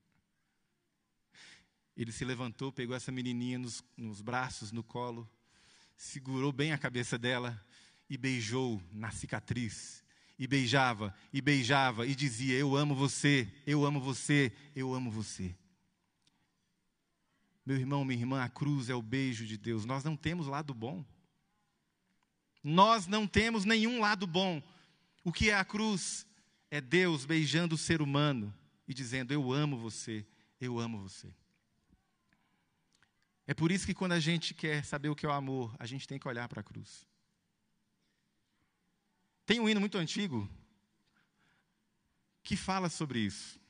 Ele 1.95 2.11
se 2.11 2.25
levantou, 2.25 2.73
pegou 2.73 2.97
essa 2.97 3.13
menininha 3.13 3.59
nos, 3.59 3.85
nos 3.97 4.23
braços, 4.23 4.73
no 4.73 4.83
colo, 4.83 5.29
segurou 5.95 6.53
bem 6.53 6.73
a 6.73 6.79
cabeça 6.79 7.19
dela 7.19 7.63
e 8.09 8.17
beijou 8.17 8.83
na 8.93 9.11
cicatriz 9.11 10.03
e 10.39 10.47
beijava, 10.47 11.15
e 11.33 11.41
beijava, 11.43 12.07
e 12.07 12.15
dizia: 12.15 12.57
Eu 12.57 12.77
amo 12.77 12.95
você, 12.95 13.47
eu 13.67 13.85
amo 13.85 14.01
você, 14.01 14.51
eu 14.75 14.95
amo 14.95 15.11
você. 15.11 15.55
Meu 17.67 17.77
irmão, 17.77 18.05
minha 18.05 18.21
irmã, 18.21 18.45
a 18.45 18.49
cruz 18.49 18.89
é 18.89 18.95
o 18.95 19.03
beijo 19.03 19.45
de 19.45 19.59
Deus. 19.59 19.85
Nós 19.85 20.05
não 20.05 20.17
temos 20.17 20.47
lado 20.47 20.73
bom. 20.73 21.05
Nós 22.63 23.09
não 23.09 23.27
temos 23.27 23.65
nenhum 23.65 24.01
lado 24.01 24.25
bom. 24.25 24.63
O 25.25 25.33
que 25.33 25.51
é 25.51 25.55
a 25.55 25.65
cruz? 25.65 26.25
É 26.71 26.81
Deus 26.81 27.25
beijando 27.25 27.75
o 27.75 27.79
ser 27.79 28.01
humano 28.01 28.55
e 28.87 28.95
dizendo: 28.95 29.33
Eu 29.33 29.53
amo 29.53 29.77
você, 29.77 30.25
eu 30.61 30.79
amo 30.79 31.01
você. 31.01 31.35
É 33.49 33.55
por 33.55 33.73
isso 33.73 33.87
que 33.87 33.95
quando 33.95 34.13
a 34.13 34.21
gente 34.21 34.55
quer 34.55 34.85
saber 34.85 35.09
o 35.09 35.17
que 35.17 35.27
é 35.27 35.29
o 35.29 35.33
amor, 35.33 35.75
a 35.79 35.87
gente 35.87 36.07
tem 36.07 36.21
que 36.21 36.29
olhar 36.29 36.49
para 36.49 36.61
a 36.61 36.65
cruz. 36.65 37.05
Tem 39.45 39.59
um 39.59 39.69
hino 39.69 39.81
muito 39.81 39.99
antigo 39.99 40.49
que 42.45 42.57
fala 42.57 42.89
sobre 42.89 43.19
isso. 43.19 43.61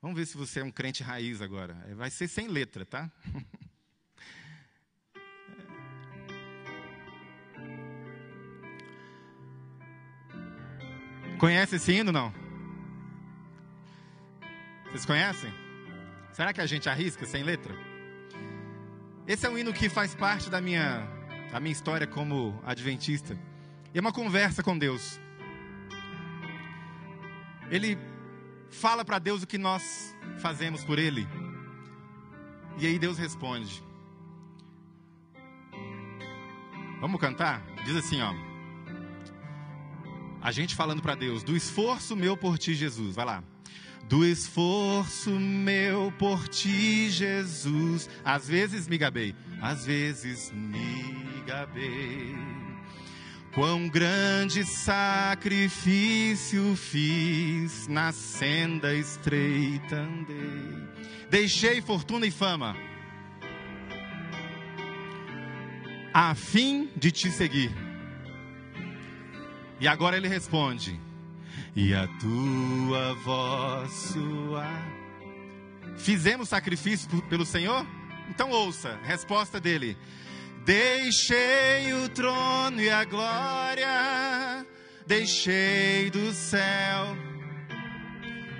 Vamos 0.00 0.18
ver 0.18 0.26
se 0.26 0.36
você 0.36 0.60
é 0.60 0.64
um 0.64 0.70
crente 0.70 1.02
raiz 1.02 1.40
agora. 1.40 1.82
É, 1.88 1.94
vai 1.94 2.10
ser 2.10 2.28
sem 2.28 2.48
letra, 2.48 2.84
tá? 2.84 3.10
Conhece 11.38 11.76
esse 11.76 11.92
hino 11.92 12.10
não? 12.12 12.32
Vocês 14.86 15.04
conhecem? 15.04 15.52
Será 16.32 16.52
que 16.52 16.60
a 16.60 16.66
gente 16.66 16.88
arrisca 16.88 17.26
sem 17.26 17.42
letra? 17.42 17.74
Esse 19.26 19.44
é 19.44 19.50
um 19.50 19.58
hino 19.58 19.72
que 19.72 19.88
faz 19.88 20.14
parte 20.14 20.48
da 20.48 20.60
minha, 20.60 21.06
da 21.50 21.60
minha 21.60 21.72
história 21.72 22.06
como 22.06 22.58
adventista. 22.64 23.38
É 23.92 24.00
uma 24.00 24.12
conversa 24.12 24.62
com 24.62 24.78
Deus. 24.78 25.20
Ele 27.70 27.98
fala 28.70 29.04
para 29.04 29.18
Deus 29.18 29.42
o 29.42 29.46
que 29.46 29.58
nós 29.58 30.14
fazemos 30.38 30.84
por 30.84 30.98
Ele. 30.98 31.26
E 32.78 32.86
aí 32.86 32.98
Deus 32.98 33.18
responde. 33.18 33.82
Vamos 37.00 37.20
cantar? 37.20 37.62
Diz 37.84 37.96
assim, 37.96 38.20
ó. 38.20 38.34
A 40.42 40.52
gente 40.52 40.74
falando 40.74 41.02
para 41.02 41.14
Deus, 41.14 41.42
do 41.42 41.56
esforço 41.56 42.14
meu 42.14 42.36
por 42.36 42.58
ti, 42.58 42.74
Jesus. 42.74 43.16
Vai 43.16 43.24
lá. 43.24 43.42
do 44.08 44.24
esforço 44.24 45.30
meu 45.30 46.12
por 46.18 46.48
ti, 46.48 47.10
Jesus. 47.10 48.08
Às 48.24 48.48
vezes 48.48 48.86
me 48.88 48.96
gabei, 48.98 49.34
às 49.60 49.84
vezes 49.84 50.52
me 50.52 51.42
gabei. 51.46 52.55
Quão 53.56 53.88
grande 53.88 54.64
sacrifício 54.66 56.76
fiz, 56.76 57.88
na 57.88 58.12
senda 58.12 58.94
estreita 58.94 59.96
andei. 59.96 60.86
Deixei 61.30 61.80
fortuna 61.80 62.26
e 62.26 62.30
fama, 62.30 62.76
a 66.12 66.34
fim 66.34 66.90
de 66.94 67.10
te 67.10 67.30
seguir. 67.30 67.74
E 69.80 69.88
agora 69.88 70.18
ele 70.18 70.28
responde: 70.28 71.00
E 71.74 71.94
a 71.94 72.06
tua 72.20 73.14
voz 73.24 73.90
sua. 73.90 74.68
Fizemos 75.96 76.50
sacrifício 76.50 77.08
pelo 77.22 77.46
Senhor? 77.46 77.86
Então 78.28 78.50
ouça, 78.50 79.00
resposta 79.02 79.58
dele: 79.58 79.96
Deixei 80.66 81.92
o 81.92 82.08
trono 82.08 82.82
e 82.82 82.90
a 82.90 83.04
glória, 83.04 84.66
deixei 85.06 86.10
do 86.10 86.32
céu. 86.32 87.16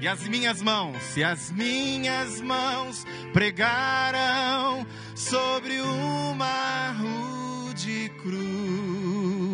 E 0.00 0.06
as 0.06 0.28
minhas 0.28 0.62
mãos, 0.62 1.16
e 1.16 1.24
as 1.24 1.50
minhas 1.50 2.40
mãos 2.40 3.04
pregaram 3.32 4.86
sobre 5.16 5.80
uma 5.80 6.92
rude 6.92 8.08
cruz, 8.22 9.50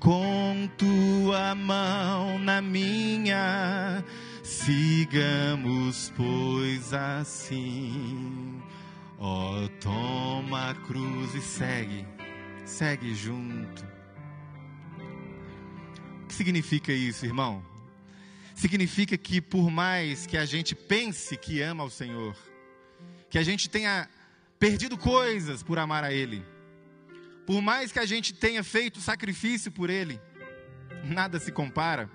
com 0.00 0.68
tua 0.76 1.54
mão 1.54 2.40
na 2.40 2.60
minha, 2.60 4.04
sigamos, 4.42 6.12
pois 6.16 6.92
assim 6.92 8.57
oh, 9.18 9.68
toma 9.80 10.70
a 10.70 10.74
cruz 10.74 11.34
e 11.34 11.40
segue, 11.40 12.06
segue 12.64 13.14
junto. 13.14 13.84
O 16.22 16.26
que 16.28 16.34
significa 16.34 16.92
isso, 16.92 17.26
irmão? 17.26 17.64
Significa 18.54 19.16
que 19.16 19.40
por 19.40 19.70
mais 19.70 20.26
que 20.26 20.36
a 20.36 20.44
gente 20.44 20.74
pense 20.74 21.36
que 21.36 21.60
ama 21.60 21.84
o 21.84 21.90
Senhor, 21.90 22.36
que 23.30 23.38
a 23.38 23.42
gente 23.42 23.68
tenha 23.68 24.08
perdido 24.58 24.96
coisas 24.96 25.62
por 25.62 25.78
amar 25.78 26.04
a 26.04 26.12
Ele, 26.12 26.44
por 27.46 27.62
mais 27.62 27.92
que 27.92 27.98
a 27.98 28.06
gente 28.06 28.34
tenha 28.34 28.62
feito 28.62 29.00
sacrifício 29.00 29.70
por 29.70 29.90
Ele, 29.90 30.20
nada 31.04 31.38
se 31.38 31.52
compara. 31.52 32.10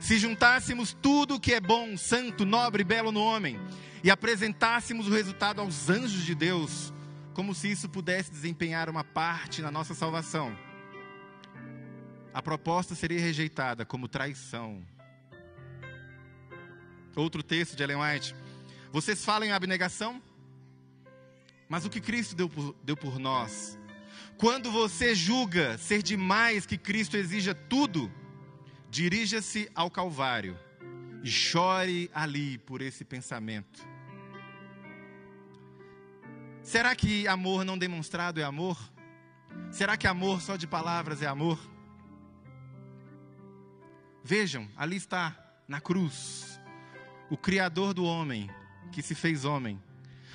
Se 0.00 0.18
juntássemos 0.18 0.96
tudo 1.00 1.36
o 1.36 1.40
que 1.40 1.54
é 1.54 1.60
bom, 1.60 1.96
santo, 1.96 2.44
nobre 2.44 2.84
belo 2.84 3.10
no 3.10 3.20
homem 3.20 3.58
e 4.04 4.10
apresentássemos 4.10 5.08
o 5.08 5.10
resultado 5.10 5.62
aos 5.62 5.88
anjos 5.88 6.24
de 6.24 6.34
Deus, 6.34 6.92
como 7.32 7.54
se 7.54 7.70
isso 7.70 7.88
pudesse 7.88 8.30
desempenhar 8.30 8.90
uma 8.90 9.02
parte 9.02 9.62
na 9.62 9.70
nossa 9.70 9.94
salvação, 9.94 10.54
a 12.34 12.42
proposta 12.42 12.94
seria 12.94 13.18
rejeitada 13.18 13.86
como 13.86 14.06
traição. 14.06 14.86
Outro 17.16 17.42
texto 17.42 17.74
de 17.74 17.82
Ellen 17.82 17.96
White: 17.96 18.36
Vocês 18.92 19.24
falam 19.24 19.48
em 19.48 19.52
abnegação, 19.52 20.22
mas 21.66 21.86
o 21.86 21.90
que 21.90 22.00
Cristo 22.00 22.36
deu 22.36 22.50
por, 22.50 22.76
deu 22.84 22.98
por 22.98 23.18
nós? 23.18 23.78
Quando 24.36 24.70
você 24.70 25.14
julga 25.14 25.78
ser 25.78 26.02
demais 26.02 26.66
que 26.66 26.76
Cristo 26.76 27.16
exija 27.16 27.54
tudo, 27.54 28.12
dirija-se 28.90 29.70
ao 29.74 29.90
Calvário 29.90 30.58
e 31.22 31.30
chore 31.30 32.10
ali 32.12 32.58
por 32.58 32.82
esse 32.82 33.02
pensamento. 33.02 33.93
Será 36.64 36.96
que 36.96 37.28
amor 37.28 37.62
não 37.62 37.76
demonstrado 37.76 38.40
é 38.40 38.42
amor? 38.42 38.78
Será 39.70 39.98
que 39.98 40.06
amor 40.06 40.40
só 40.40 40.56
de 40.56 40.66
palavras 40.66 41.20
é 41.20 41.26
amor? 41.26 41.60
Vejam, 44.24 44.66
ali 44.74 44.96
está, 44.96 45.36
na 45.68 45.78
cruz, 45.78 46.58
o 47.28 47.36
Criador 47.36 47.92
do 47.92 48.02
homem, 48.02 48.50
que 48.90 49.02
se 49.02 49.14
fez 49.14 49.44
homem. 49.44 49.80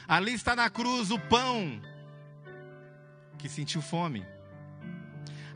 Ali 0.08 0.32
está 0.32 0.56
na 0.56 0.70
cruz 0.70 1.10
o 1.10 1.18
pão, 1.18 1.82
que 3.40 3.50
sentiu 3.50 3.82
fome. 3.82 4.24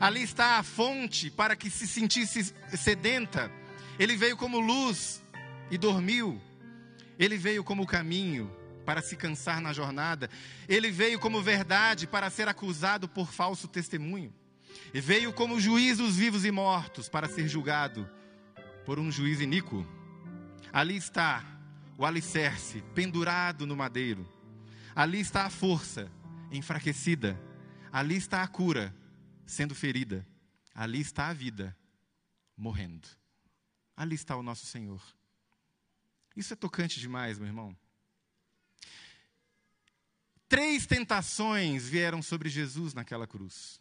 Ali 0.00 0.24
está 0.24 0.58
a 0.58 0.64
fonte 0.64 1.30
para 1.30 1.54
que 1.54 1.70
se 1.70 1.86
sentisse 1.86 2.52
sedenta. 2.76 3.48
Ele 3.96 4.16
veio 4.16 4.36
como 4.36 4.58
luz 4.58 5.22
e 5.70 5.78
dormiu. 5.78 6.42
Ele 7.16 7.38
veio 7.38 7.62
como 7.62 7.86
caminho 7.86 8.50
para 8.84 9.02
se 9.02 9.16
cansar 9.16 9.60
na 9.60 9.72
jornada. 9.72 10.28
Ele 10.68 10.90
veio 10.90 11.18
como 11.18 11.42
verdade 11.42 12.06
para 12.06 12.30
ser 12.30 12.48
acusado 12.48 13.08
por 13.08 13.32
falso 13.32 13.66
testemunho. 13.66 14.32
E 14.92 15.00
veio 15.00 15.32
como 15.32 15.60
juiz 15.60 15.98
dos 15.98 16.16
vivos 16.16 16.44
e 16.44 16.50
mortos 16.50 17.08
para 17.08 17.28
ser 17.28 17.48
julgado 17.48 18.08
por 18.84 18.98
um 18.98 19.10
juiz 19.10 19.40
iníquo. 19.40 19.86
Ali 20.72 20.96
está 20.96 21.44
o 21.96 22.04
alicerce 22.04 22.82
pendurado 22.94 23.66
no 23.66 23.76
madeiro. 23.76 24.28
Ali 24.94 25.20
está 25.20 25.44
a 25.44 25.50
força 25.50 26.10
enfraquecida. 26.50 27.40
Ali 27.92 28.16
está 28.16 28.42
a 28.42 28.48
cura 28.48 28.94
sendo 29.46 29.74
ferida. 29.74 30.26
Ali 30.74 31.00
está 31.00 31.28
a 31.28 31.32
vida 31.32 31.76
morrendo. 32.56 33.08
Ali 33.96 34.14
está 34.14 34.36
o 34.36 34.42
nosso 34.42 34.66
Senhor. 34.66 35.02
Isso 36.36 36.52
é 36.52 36.56
tocante 36.56 36.98
demais, 36.98 37.38
meu 37.38 37.46
irmão. 37.46 37.76
Três 40.54 40.86
tentações 40.86 41.88
vieram 41.88 42.22
sobre 42.22 42.48
Jesus 42.48 42.94
naquela 42.94 43.26
cruz. 43.26 43.80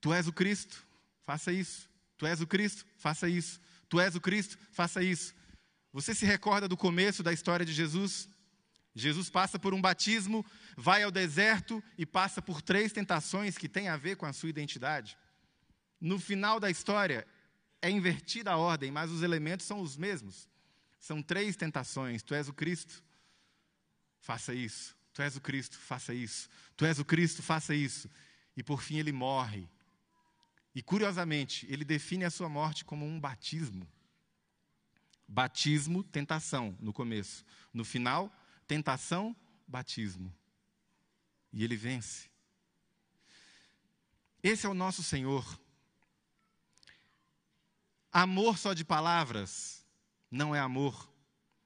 Tu 0.00 0.14
és 0.14 0.26
o 0.26 0.32
Cristo, 0.32 0.82
faça 1.26 1.52
isso. 1.52 1.90
Tu 2.16 2.26
és 2.26 2.40
o 2.40 2.46
Cristo, 2.46 2.86
faça 2.96 3.28
isso. 3.28 3.60
Tu 3.86 4.00
és 4.00 4.14
o 4.14 4.20
Cristo, 4.20 4.56
faça 4.72 5.02
isso. 5.02 5.34
Você 5.92 6.14
se 6.14 6.24
recorda 6.24 6.66
do 6.66 6.74
começo 6.74 7.22
da 7.22 7.34
história 7.34 7.66
de 7.66 7.72
Jesus? 7.74 8.30
Jesus 8.94 9.28
passa 9.28 9.58
por 9.58 9.74
um 9.74 9.80
batismo, 9.82 10.42
vai 10.74 11.02
ao 11.02 11.10
deserto 11.10 11.84
e 11.98 12.06
passa 12.06 12.40
por 12.40 12.62
três 12.62 12.92
tentações 12.92 13.58
que 13.58 13.68
têm 13.68 13.88
a 13.88 13.98
ver 13.98 14.16
com 14.16 14.24
a 14.24 14.32
sua 14.32 14.48
identidade. 14.48 15.18
No 16.00 16.18
final 16.18 16.58
da 16.58 16.70
história, 16.70 17.26
é 17.82 17.90
invertida 17.90 18.52
a 18.52 18.56
ordem, 18.56 18.90
mas 18.90 19.10
os 19.10 19.22
elementos 19.22 19.66
são 19.66 19.82
os 19.82 19.98
mesmos. 19.98 20.48
São 20.98 21.22
três 21.22 21.56
tentações: 21.56 22.22
Tu 22.22 22.34
és 22.34 22.48
o 22.48 22.54
Cristo, 22.54 23.04
faça 24.26 24.52
isso. 24.52 24.96
Tu 25.12 25.22
és 25.22 25.36
o 25.36 25.40
Cristo, 25.40 25.78
faça 25.78 26.12
isso. 26.12 26.50
Tu 26.76 26.84
és 26.84 26.98
o 26.98 27.04
Cristo, 27.04 27.44
faça 27.44 27.72
isso. 27.72 28.10
E 28.56 28.62
por 28.62 28.82
fim 28.82 28.98
ele 28.98 29.12
morre. 29.12 29.68
E 30.74 30.82
curiosamente, 30.82 31.64
ele 31.70 31.84
define 31.84 32.24
a 32.24 32.30
sua 32.30 32.48
morte 32.48 32.84
como 32.84 33.06
um 33.06 33.20
batismo. 33.20 33.88
Batismo, 35.28 36.02
tentação, 36.02 36.76
no 36.80 36.92
começo. 36.92 37.44
No 37.72 37.84
final, 37.84 38.34
tentação, 38.66 39.34
batismo. 39.66 40.34
E 41.52 41.62
ele 41.62 41.76
vence. 41.76 42.28
Esse 44.42 44.66
é 44.66 44.68
o 44.68 44.74
nosso 44.74 45.04
Senhor. 45.04 45.46
Amor 48.10 48.58
só 48.58 48.74
de 48.74 48.84
palavras 48.84 49.86
não 50.28 50.52
é 50.52 50.58
amor. 50.58 51.08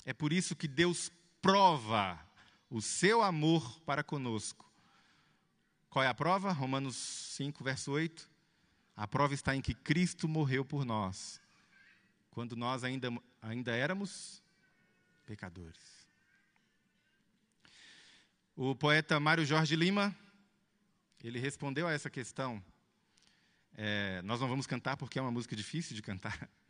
É 0.04 0.12
por 0.12 0.30
isso 0.30 0.54
que 0.54 0.68
Deus 0.68 1.10
prova 1.40 2.29
o 2.70 2.80
seu 2.80 3.20
amor 3.20 3.80
para 3.80 4.04
conosco. 4.04 4.70
Qual 5.90 6.04
é 6.04 6.06
a 6.06 6.14
prova? 6.14 6.52
Romanos 6.52 6.96
5, 6.96 7.64
verso 7.64 7.90
8. 7.90 8.30
A 8.96 9.08
prova 9.08 9.34
está 9.34 9.56
em 9.56 9.60
que 9.60 9.74
Cristo 9.74 10.28
morreu 10.28 10.64
por 10.64 10.84
nós, 10.84 11.40
quando 12.30 12.54
nós 12.54 12.84
ainda, 12.84 13.10
ainda 13.42 13.74
éramos 13.74 14.40
pecadores. 15.26 16.06
O 18.54 18.74
poeta 18.76 19.18
Mário 19.18 19.44
Jorge 19.44 19.74
Lima, 19.74 20.14
ele 21.24 21.38
respondeu 21.38 21.88
a 21.88 21.92
essa 21.92 22.10
questão. 22.10 22.62
É, 23.74 24.20
nós 24.22 24.40
não 24.40 24.48
vamos 24.48 24.66
cantar 24.66 24.96
porque 24.96 25.18
é 25.18 25.22
uma 25.22 25.30
música 25.30 25.56
difícil 25.56 25.96
de 25.96 26.02
cantar. 26.02 26.48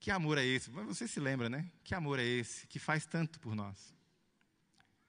Que 0.00 0.10
amor 0.10 0.36
é 0.36 0.44
esse? 0.44 0.68
Você 0.68 1.08
se 1.08 1.18
lembra, 1.18 1.48
né? 1.48 1.72
Que 1.82 1.94
amor 1.94 2.18
é 2.18 2.24
esse 2.24 2.66
que 2.66 2.78
faz 2.78 3.06
tanto 3.06 3.40
por 3.40 3.54
nós? 3.54 3.94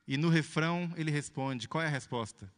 E 0.07 0.17
no 0.17 0.29
refrão 0.29 0.93
ele 0.95 1.11
responde: 1.11 1.67
qual 1.67 1.83
é 1.83 1.87
a 1.87 1.89
resposta? 1.89 2.51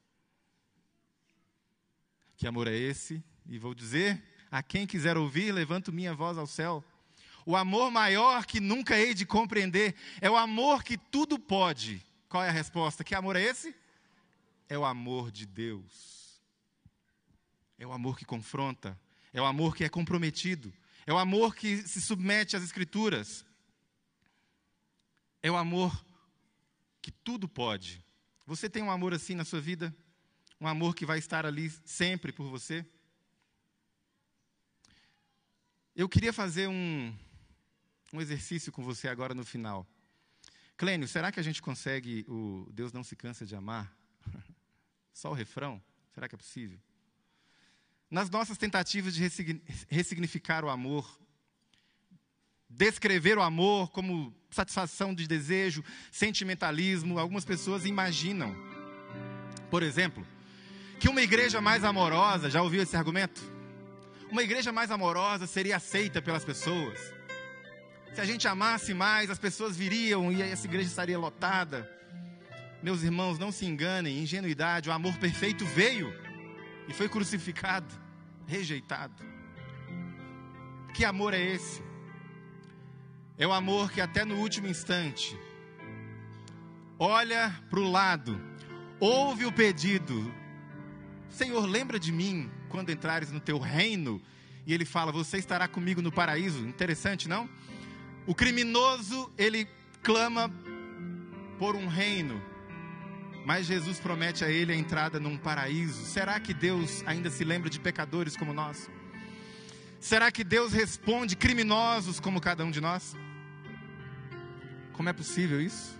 Que 2.35 2.47
amor 2.47 2.67
é 2.67 2.75
esse? 2.75 3.23
E 3.47 3.57
vou 3.57 3.73
dizer: 3.73 4.23
a 4.51 4.61
quem 4.61 4.85
quiser 4.85 5.17
ouvir, 5.17 5.51
levanto 5.51 5.91
minha 5.91 6.13
voz 6.13 6.37
ao 6.37 6.47
céu. 6.47 6.83
O 7.45 7.55
amor 7.55 7.89
maior 7.89 8.45
que 8.45 8.59
nunca 8.59 8.97
hei 8.97 9.13
de 9.13 9.25
compreender 9.25 9.95
é 10.19 10.29
o 10.29 10.35
amor 10.35 10.83
que 10.83 10.97
tudo 10.97 11.39
pode. 11.39 12.05
Qual 12.27 12.43
é 12.43 12.49
a 12.49 12.51
resposta? 12.51 13.03
Que 13.03 13.15
amor 13.15 13.37
é 13.37 13.41
esse? 13.41 13.73
É 14.67 14.77
o 14.77 14.83
amor 14.83 15.31
de 15.31 15.45
Deus. 15.45 16.41
É 17.79 17.87
o 17.87 17.93
amor 17.93 18.17
que 18.17 18.25
confronta, 18.25 18.99
é 19.31 19.41
o 19.41 19.45
amor 19.45 19.75
que 19.75 19.83
é 19.83 19.89
comprometido, 19.89 20.73
É 21.05 21.13
o 21.13 21.17
amor 21.17 21.55
que 21.55 21.77
se 21.87 22.01
submete 22.01 22.57
às 22.57 22.63
Escrituras. 22.63 23.45
É 25.41 25.49
o 25.49 25.55
amor 25.55 26.03
que 27.07 27.11
tudo 27.23 27.47
pode. 27.47 28.03
Você 28.45 28.69
tem 28.69 28.83
um 28.83 28.91
amor 28.91 29.13
assim 29.13 29.33
na 29.33 29.45
sua 29.45 29.61
vida? 29.61 29.95
Um 30.59 30.67
amor 30.67 30.93
que 30.93 31.05
vai 31.05 31.17
estar 31.17 31.45
ali 31.45 31.69
sempre 31.85 32.33
por 32.33 32.49
você? 32.49 32.85
Eu 35.95 36.09
queria 36.09 36.33
fazer 36.33 36.67
um, 36.67 37.17
um 38.11 38.19
exercício 38.19 38.73
com 38.73 38.83
você 38.83 39.07
agora 39.07 39.33
no 39.33 39.45
final. 39.45 39.87
Clênio, 40.75 41.07
será 41.07 41.31
que 41.31 41.39
a 41.39 41.43
gente 41.43 41.61
consegue 41.61 42.25
o 42.27 42.67
Deus 42.73 42.91
não 42.91 43.05
se 43.05 43.15
cansa 43.15 43.45
de 43.45 43.55
amar? 43.55 43.89
Só 45.13 45.31
o 45.31 45.33
refrão? 45.33 45.81
Será 46.13 46.27
que 46.27 46.35
é 46.35 46.37
possível? 46.37 46.77
Nas 48.11 48.29
nossas 48.29 48.57
tentativas 48.57 49.15
de 49.15 49.21
ressignificar 49.87 50.65
o 50.65 50.69
amor, 50.69 51.17
descrever 52.77 53.37
o 53.37 53.41
amor 53.41 53.89
como 53.89 54.31
satisfação 54.51 55.13
de 55.13 55.27
desejo, 55.27 55.83
sentimentalismo, 56.11 57.17
algumas 57.17 57.43
pessoas 57.43 57.85
imaginam, 57.85 58.55
por 59.69 59.81
exemplo, 59.81 60.25
que 60.99 61.09
uma 61.09 61.21
igreja 61.21 61.59
mais 61.59 61.83
amorosa, 61.83 62.49
já 62.49 62.61
ouviu 62.61 62.81
esse 62.83 62.95
argumento? 62.95 63.41
Uma 64.31 64.43
igreja 64.43 64.71
mais 64.71 64.91
amorosa 64.91 65.47
seria 65.47 65.77
aceita 65.77 66.21
pelas 66.21 66.45
pessoas. 66.45 67.13
Se 68.13 68.21
a 68.21 68.25
gente 68.25 68.47
amasse 68.47 68.93
mais, 68.93 69.29
as 69.29 69.39
pessoas 69.39 69.75
viriam 69.75 70.31
e 70.31 70.41
essa 70.41 70.67
igreja 70.67 70.87
estaria 70.87 71.17
lotada. 71.17 71.89
Meus 72.81 73.01
irmãos, 73.03 73.39
não 73.39 73.51
se 73.51 73.65
enganem, 73.65 74.19
ingenuidade, 74.19 74.89
o 74.89 74.91
amor 74.91 75.17
perfeito 75.17 75.65
veio 75.65 76.13
e 76.87 76.93
foi 76.93 77.09
crucificado, 77.09 77.93
rejeitado. 78.45 79.23
Que 80.93 81.05
amor 81.05 81.33
é 81.33 81.41
esse? 81.41 81.86
É 83.37 83.45
o 83.45 83.53
amor 83.53 83.91
que 83.91 84.01
até 84.01 84.25
no 84.25 84.35
último 84.35 84.67
instante 84.67 85.37
olha 86.97 87.55
para 87.69 87.79
o 87.79 87.91
lado, 87.91 88.39
ouve 88.99 89.45
o 89.45 89.51
pedido: 89.51 90.33
Senhor, 91.29 91.65
lembra 91.65 91.99
de 91.99 92.11
mim 92.11 92.49
quando 92.69 92.91
entrares 92.91 93.31
no 93.31 93.39
teu 93.39 93.59
reino. 93.59 94.21
E 94.65 94.73
ele 94.73 94.85
fala: 94.85 95.11
Você 95.11 95.37
estará 95.37 95.67
comigo 95.67 96.01
no 96.01 96.11
paraíso. 96.11 96.65
Interessante, 96.67 97.29
não? 97.29 97.49
O 98.25 98.35
criminoso, 98.35 99.31
ele 99.37 99.67
clama 100.01 100.51
por 101.57 101.75
um 101.75 101.87
reino 101.87 102.41
mas 103.47 103.65
Jesus 103.65 103.97
promete 103.97 104.43
a 104.43 104.51
ele 104.51 104.73
a 104.73 104.75
entrada 104.75 105.21
num 105.21 105.37
paraíso. 105.37 106.05
Será 106.05 106.37
que 106.37 106.53
Deus 106.53 107.01
ainda 107.05 107.29
se 107.29 107.45
lembra 107.45 107.69
de 107.69 107.79
pecadores 107.79 108.35
como 108.35 108.51
nós? 108.51 108.89
Será 110.01 110.29
que 110.29 110.43
Deus 110.43 110.73
responde 110.73 111.33
criminosos 111.33 112.19
como 112.19 112.41
cada 112.41 112.65
um 112.65 112.69
de 112.69 112.81
nós? 112.81 113.15
Como 114.97 115.07
é 115.07 115.13
possível 115.13 115.61
isso? 115.61 115.97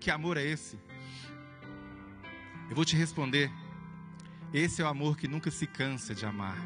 Que 0.00 0.10
amor 0.10 0.38
é 0.38 0.42
esse? 0.42 0.80
Eu 2.70 2.74
vou 2.74 2.84
te 2.84 2.96
responder. 2.96 3.52
Esse 4.52 4.80
é 4.80 4.84
o 4.84 4.88
amor 4.88 5.18
que 5.18 5.28
nunca 5.28 5.50
se 5.50 5.66
cansa 5.66 6.14
de 6.14 6.24
amar. 6.24 6.58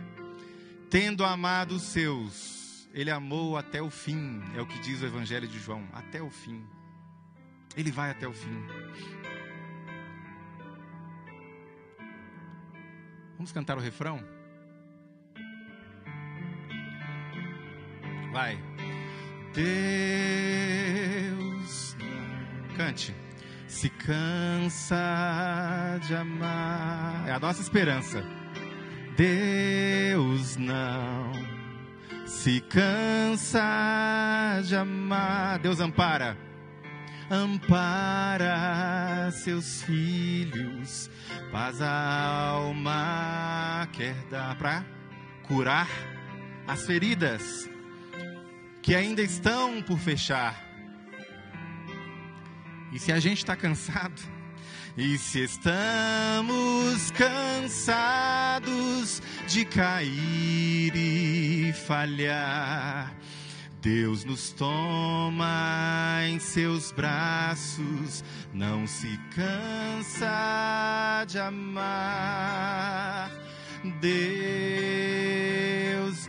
Tendo 0.89 1.25
amado 1.25 1.73
os 1.75 1.83
seus, 1.83 2.89
ele 2.95 3.11
amou 3.11 3.57
até 3.57 3.83
o 3.83 3.91
fim, 3.91 4.41
é 4.57 4.61
o 4.63 4.67
que 4.67 4.79
diz 4.79 5.03
o 5.03 5.07
Evangelho 5.07 5.49
de 5.49 5.59
João, 5.59 5.85
até 5.93 6.23
o 6.23 6.31
fim. 6.31 6.65
Ele 7.77 7.91
vai 7.91 8.11
até 8.11 8.29
o 8.29 8.33
fim. 8.33 8.65
Vamos 13.37 13.51
cantar 13.51 13.77
o 13.77 13.81
refrão? 13.81 14.23
Vai. 18.31 18.57
Deus, 19.53 21.42
cante. 22.73 23.15
Se 23.67 23.89
cansa 23.89 25.99
de 26.07 26.15
amar. 26.15 27.29
É 27.29 27.33
a 27.33 27.39
nossa 27.39 27.63
esperança. 27.63 28.23
Deus 29.17 30.57
não 30.57 31.33
se 32.27 32.61
cansa 32.61 34.61
de 34.65 34.77
amar. 34.77 35.59
Deus 35.59 35.81
ampara 35.81 36.37
ampara 37.33 39.31
seus 39.31 39.83
filhos, 39.83 41.11
paz 41.51 41.81
a 41.81 42.51
alma 42.51 43.89
quer 43.91 44.15
dar 44.31 44.55
para 44.59 44.85
curar 45.45 45.89
as 46.67 46.85
feridas 46.85 47.71
que 48.83 48.95
ainda 48.95 49.23
estão 49.23 49.83
por 49.83 49.99
fechar. 49.99 50.72
E 52.93 52.99
se 52.99 53.11
a 53.11 53.19
gente 53.19 53.39
está 53.39 53.57
cansado, 53.57 54.21
e 54.97 55.17
se 55.17 55.45
estamos 55.45 57.11
cansados 57.13 58.63
de 59.49 59.65
cair 59.65 60.95
e 60.95 61.73
falhar, 61.73 63.17
Deus 63.81 64.25
nos 64.25 64.53
toma 64.53 66.21
em 66.29 66.39
seus 66.39 66.93
braços, 66.93 68.23
não 68.53 68.87
se 68.87 69.19
cansa 69.35 71.25
de 71.27 71.39
amar. 71.39 73.33
Deus 74.01 74.21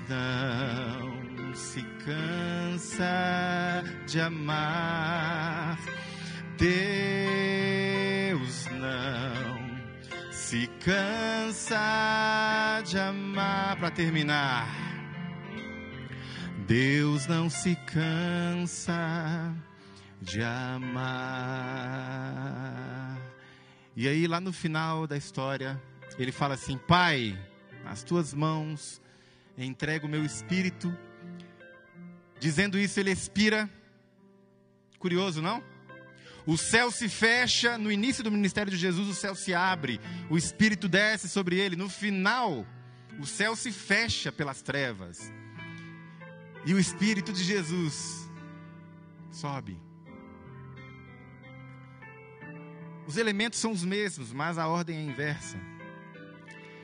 não 0.08 1.54
se 1.54 1.84
cansa 2.04 3.84
de 4.08 4.22
amar. 4.22 5.78
Deus 6.64 8.66
não 8.68 9.60
se 10.32 10.66
cansa 10.80 12.82
de 12.86 12.98
amar. 12.98 13.76
Para 13.76 13.92
terminar. 13.92 14.66
Deus 16.66 17.28
não 17.28 17.50
se 17.50 17.76
cansa 17.76 19.54
de 20.22 20.42
amar. 20.42 21.04
E 23.94 24.08
aí, 24.08 24.26
lá 24.26 24.40
no 24.40 24.54
final 24.54 25.06
da 25.06 25.18
história, 25.18 25.78
ele 26.18 26.32
fala 26.32 26.54
assim: 26.54 26.78
Pai, 26.78 27.38
nas 27.84 28.04
tuas 28.04 28.34
mãos 28.34 29.02
entrego 29.58 30.08
o 30.08 30.10
meu 30.10 30.24
espírito. 30.24 30.98
Dizendo 32.40 32.80
isso, 32.80 33.02
ele 33.02 33.12
expira. 33.12 33.70
Curioso, 34.98 35.42
não? 35.42 35.73
O 36.46 36.58
céu 36.58 36.92
se 36.92 37.08
fecha, 37.08 37.78
no 37.78 37.92
início 37.92 38.24
do 38.24 38.32
ministério 38.32 38.72
de 38.72 38.78
Jesus, 38.78 39.08
o 39.08 39.14
céu 39.14 39.34
se 39.34 39.54
abre, 39.54 40.00
o 40.30 40.38
espírito 40.38 40.90
desce 40.90 41.30
sobre 41.30 41.58
ele. 41.58 41.76
No 41.76 41.88
final, 41.88 42.66
o 43.20 43.26
céu 43.26 43.56
se 43.56 43.72
fecha 43.72 44.32
pelas 44.32 44.62
trevas. 44.62 45.32
E 46.66 46.74
o 46.74 46.80
Espírito 46.80 47.34
de 47.34 47.44
Jesus 47.44 48.30
sobe. 49.32 49.78
Os 53.06 53.18
elementos 53.18 53.60
são 53.60 53.72
os 53.72 53.84
mesmos, 53.84 54.32
mas 54.32 54.58
a 54.58 54.68
ordem 54.68 54.98
é 54.98 55.02
inversa. 55.02 55.58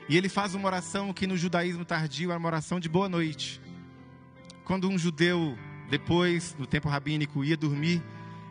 E 0.06 0.16
ele 0.16 0.28
faz 0.28 0.54
uma 0.54 0.66
oração 0.66 1.14
que 1.14 1.26
no 1.26 1.36
judaísmo 1.36 1.84
tardio 1.84 2.30
é 2.30 2.36
uma 2.36 2.48
oração 2.48 2.78
de 2.78 2.90
boa 2.90 3.08
noite. 3.08 3.60
Quando 4.64 4.88
um 4.88 4.98
judeu, 4.98 5.56
depois, 5.88 6.54
no 6.58 6.66
tempo 6.66 6.88
rabínico, 6.88 7.42
ia 7.42 7.56
dormir, 7.56 8.02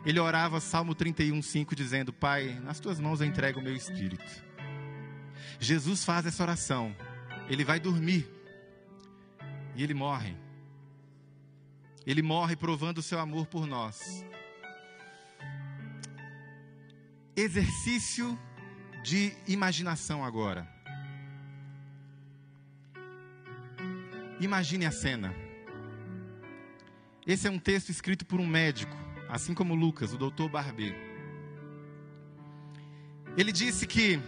ele 0.04 0.18
orava 0.18 0.60
Salmo 0.60 0.94
31, 0.94 1.42
5, 1.42 1.74
dizendo: 1.74 2.12
Pai, 2.12 2.58
nas 2.62 2.80
tuas 2.80 2.98
mãos 2.98 3.20
eu 3.20 3.26
entrego 3.26 3.60
o 3.60 3.62
meu 3.62 3.74
espírito. 3.74 4.44
Jesus 5.58 6.04
faz 6.04 6.24
essa 6.24 6.42
oração. 6.42 6.96
Ele 7.48 7.64
vai 7.64 7.78
dormir. 7.78 8.26
E 9.76 9.82
ele 9.82 9.94
morre. 9.94 10.36
Ele 12.06 12.22
morre 12.22 12.56
provando 12.56 12.98
o 12.98 13.02
seu 13.02 13.18
amor 13.18 13.46
por 13.46 13.66
nós. 13.66 14.24
Exercício 17.36 18.38
de 19.04 19.32
imaginação 19.46 20.24
agora. 20.24 20.68
Imagine 24.40 24.86
a 24.86 24.90
cena. 24.90 25.34
Esse 27.26 27.46
é 27.46 27.50
um 27.50 27.58
texto 27.58 27.90
escrito 27.90 28.24
por 28.24 28.40
um 28.40 28.46
médico, 28.46 28.96
assim 29.30 29.54
como 29.54 29.74
Lucas, 29.74 30.12
o 30.12 30.18
doutor 30.18 30.48
Barber. 30.48 30.94
Ele 33.36 33.52
disse 33.52 33.86
que, 33.86 34.20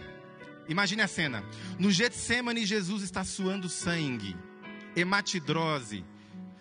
imagine 0.67 1.01
a 1.01 1.07
cena, 1.07 1.43
no 1.77 1.91
Getsemane 1.91 2.65
Jesus 2.65 3.03
está 3.03 3.23
suando 3.23 3.67
sangue, 3.67 4.35
hematidrose, 4.95 6.05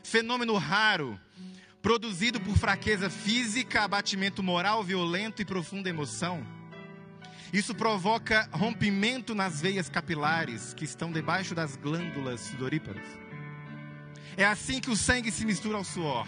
fenômeno 0.03 0.57
raro, 0.57 1.19
produzido 1.81 2.41
por 2.41 2.59
fraqueza 2.59 3.09
física, 3.09 3.83
abatimento 3.83 4.43
moral 4.43 4.83
violento 4.83 5.41
e 5.41 5.45
profunda 5.45 5.89
emoção. 5.89 6.45
Isso 7.53 7.75
provoca 7.75 8.49
rompimento 8.51 9.35
nas 9.35 9.61
veias 9.61 9.89
capilares 9.89 10.75
que 10.75 10.85
estão 10.85 11.13
debaixo 11.13 11.55
das 11.55 11.77
glândulas 11.77 12.41
sudoríparas. 12.41 13.05
É 14.37 14.45
assim 14.45 14.81
que 14.81 14.91
o 14.91 14.97
sangue 14.97 15.31
se 15.31 15.45
mistura 15.45 15.77
ao 15.77 15.85
suor. 15.85 16.27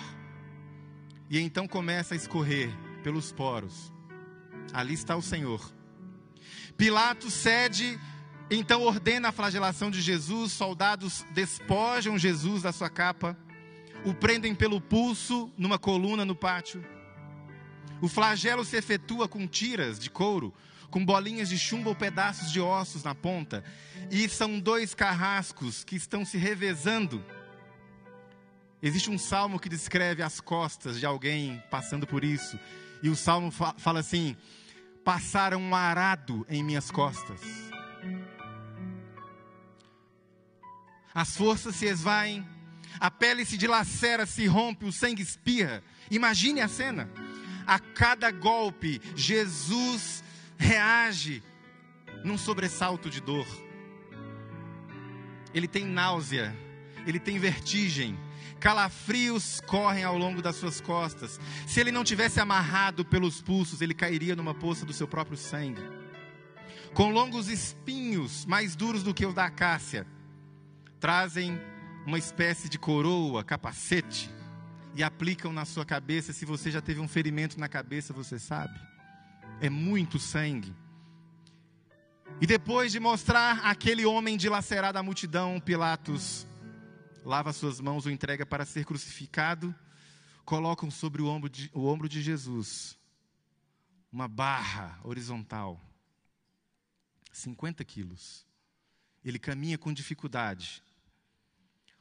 E 1.28 1.38
então 1.40 1.66
começa 1.66 2.14
a 2.14 2.16
escorrer 2.16 2.70
pelos 3.02 3.32
poros. 3.32 3.92
Ali 4.72 4.94
está 4.94 5.16
o 5.16 5.22
Senhor. 5.22 5.72
Pilatos 6.76 7.32
cede, 7.32 7.98
então 8.50 8.82
ordena 8.82 9.28
a 9.28 9.32
flagelação 9.32 9.90
de 9.90 10.00
Jesus. 10.00 10.52
Soldados 10.52 11.24
despojam 11.32 12.18
Jesus 12.18 12.62
da 12.62 12.72
sua 12.72 12.90
capa, 12.90 13.36
o 14.04 14.12
prendem 14.12 14.54
pelo 14.54 14.80
pulso 14.80 15.50
numa 15.56 15.78
coluna 15.78 16.24
no 16.24 16.34
pátio. 16.34 16.84
O 18.00 18.08
flagelo 18.08 18.64
se 18.64 18.76
efetua 18.76 19.26
com 19.26 19.46
tiras 19.46 19.98
de 19.98 20.10
couro, 20.10 20.52
com 20.90 21.04
bolinhas 21.04 21.48
de 21.48 21.58
chumbo 21.58 21.88
ou 21.90 21.96
pedaços 21.96 22.52
de 22.52 22.60
ossos 22.60 23.02
na 23.02 23.14
ponta. 23.14 23.64
E 24.10 24.28
são 24.28 24.60
dois 24.60 24.94
carrascos 24.94 25.84
que 25.84 25.96
estão 25.96 26.24
se 26.24 26.36
revezando. 26.36 27.24
Existe 28.84 29.10
um 29.10 29.16
salmo 29.16 29.58
que 29.58 29.66
descreve 29.66 30.22
as 30.22 30.42
costas 30.42 31.00
de 31.00 31.06
alguém 31.06 31.62
passando 31.70 32.06
por 32.06 32.22
isso. 32.22 32.60
E 33.02 33.08
o 33.08 33.16
salmo 33.16 33.50
fala 33.50 34.00
assim: 34.00 34.36
passaram 35.02 35.58
um 35.58 35.74
arado 35.74 36.46
em 36.50 36.62
minhas 36.62 36.90
costas. 36.90 37.40
As 41.14 41.34
forças 41.34 41.76
se 41.76 41.86
esvaem, 41.86 42.46
a 43.00 43.10
pele 43.10 43.46
se 43.46 43.56
dilacera, 43.56 44.26
se 44.26 44.46
rompe, 44.46 44.84
o 44.84 44.92
sangue 44.92 45.22
espirra. 45.22 45.82
Imagine 46.10 46.60
a 46.60 46.68
cena. 46.68 47.08
A 47.66 47.78
cada 47.78 48.30
golpe, 48.30 49.00
Jesus 49.16 50.22
reage 50.58 51.42
num 52.22 52.36
sobressalto 52.36 53.08
de 53.08 53.22
dor. 53.22 53.46
Ele 55.54 55.66
tem 55.66 55.86
náusea, 55.86 56.54
ele 57.06 57.18
tem 57.18 57.38
vertigem, 57.38 58.18
calafrios 58.64 59.60
correm 59.66 60.04
ao 60.04 60.16
longo 60.16 60.40
das 60.40 60.56
suas 60.56 60.80
costas. 60.80 61.38
Se 61.66 61.80
ele 61.80 61.92
não 61.92 62.02
tivesse 62.02 62.40
amarrado 62.40 63.04
pelos 63.04 63.42
pulsos, 63.42 63.82
ele 63.82 63.92
cairia 63.92 64.34
numa 64.34 64.54
poça 64.54 64.86
do 64.86 64.92
seu 64.94 65.06
próprio 65.06 65.36
sangue. 65.36 65.82
Com 66.94 67.10
longos 67.10 67.48
espinhos, 67.48 68.46
mais 68.46 68.74
duros 68.74 69.02
do 69.02 69.12
que 69.12 69.26
os 69.26 69.34
da 69.34 69.44
acácia, 69.44 70.06
trazem 70.98 71.60
uma 72.06 72.16
espécie 72.16 72.70
de 72.70 72.78
coroa, 72.78 73.44
capacete, 73.44 74.30
e 74.94 75.02
aplicam 75.02 75.52
na 75.52 75.66
sua 75.66 75.84
cabeça. 75.84 76.32
Se 76.32 76.46
você 76.46 76.70
já 76.70 76.80
teve 76.80 77.00
um 77.00 77.08
ferimento 77.08 77.60
na 77.60 77.68
cabeça, 77.68 78.14
você 78.14 78.38
sabe. 78.38 78.80
É 79.60 79.68
muito 79.68 80.18
sangue. 80.18 80.74
E 82.40 82.46
depois 82.46 82.92
de 82.92 82.98
mostrar 82.98 83.60
aquele 83.62 84.06
homem 84.06 84.38
dilacerado 84.38 84.98
à 84.98 85.02
multidão, 85.02 85.60
Pilatos 85.60 86.46
lava 87.24 87.52
suas 87.52 87.80
mãos, 87.80 88.04
o 88.04 88.10
entrega 88.10 88.44
para 88.44 88.66
ser 88.66 88.84
crucificado, 88.84 89.74
colocam 90.44 90.90
sobre 90.90 91.22
o 91.22 91.26
ombro 91.26 91.48
de, 91.48 91.70
o 91.72 91.86
ombro 91.86 92.08
de 92.08 92.22
Jesus 92.22 92.98
uma 94.12 94.28
barra 94.28 95.00
horizontal, 95.02 95.80
50 97.32 97.84
quilos. 97.84 98.46
Ele 99.24 99.40
caminha 99.40 99.76
com 99.76 99.92
dificuldade. 99.92 100.80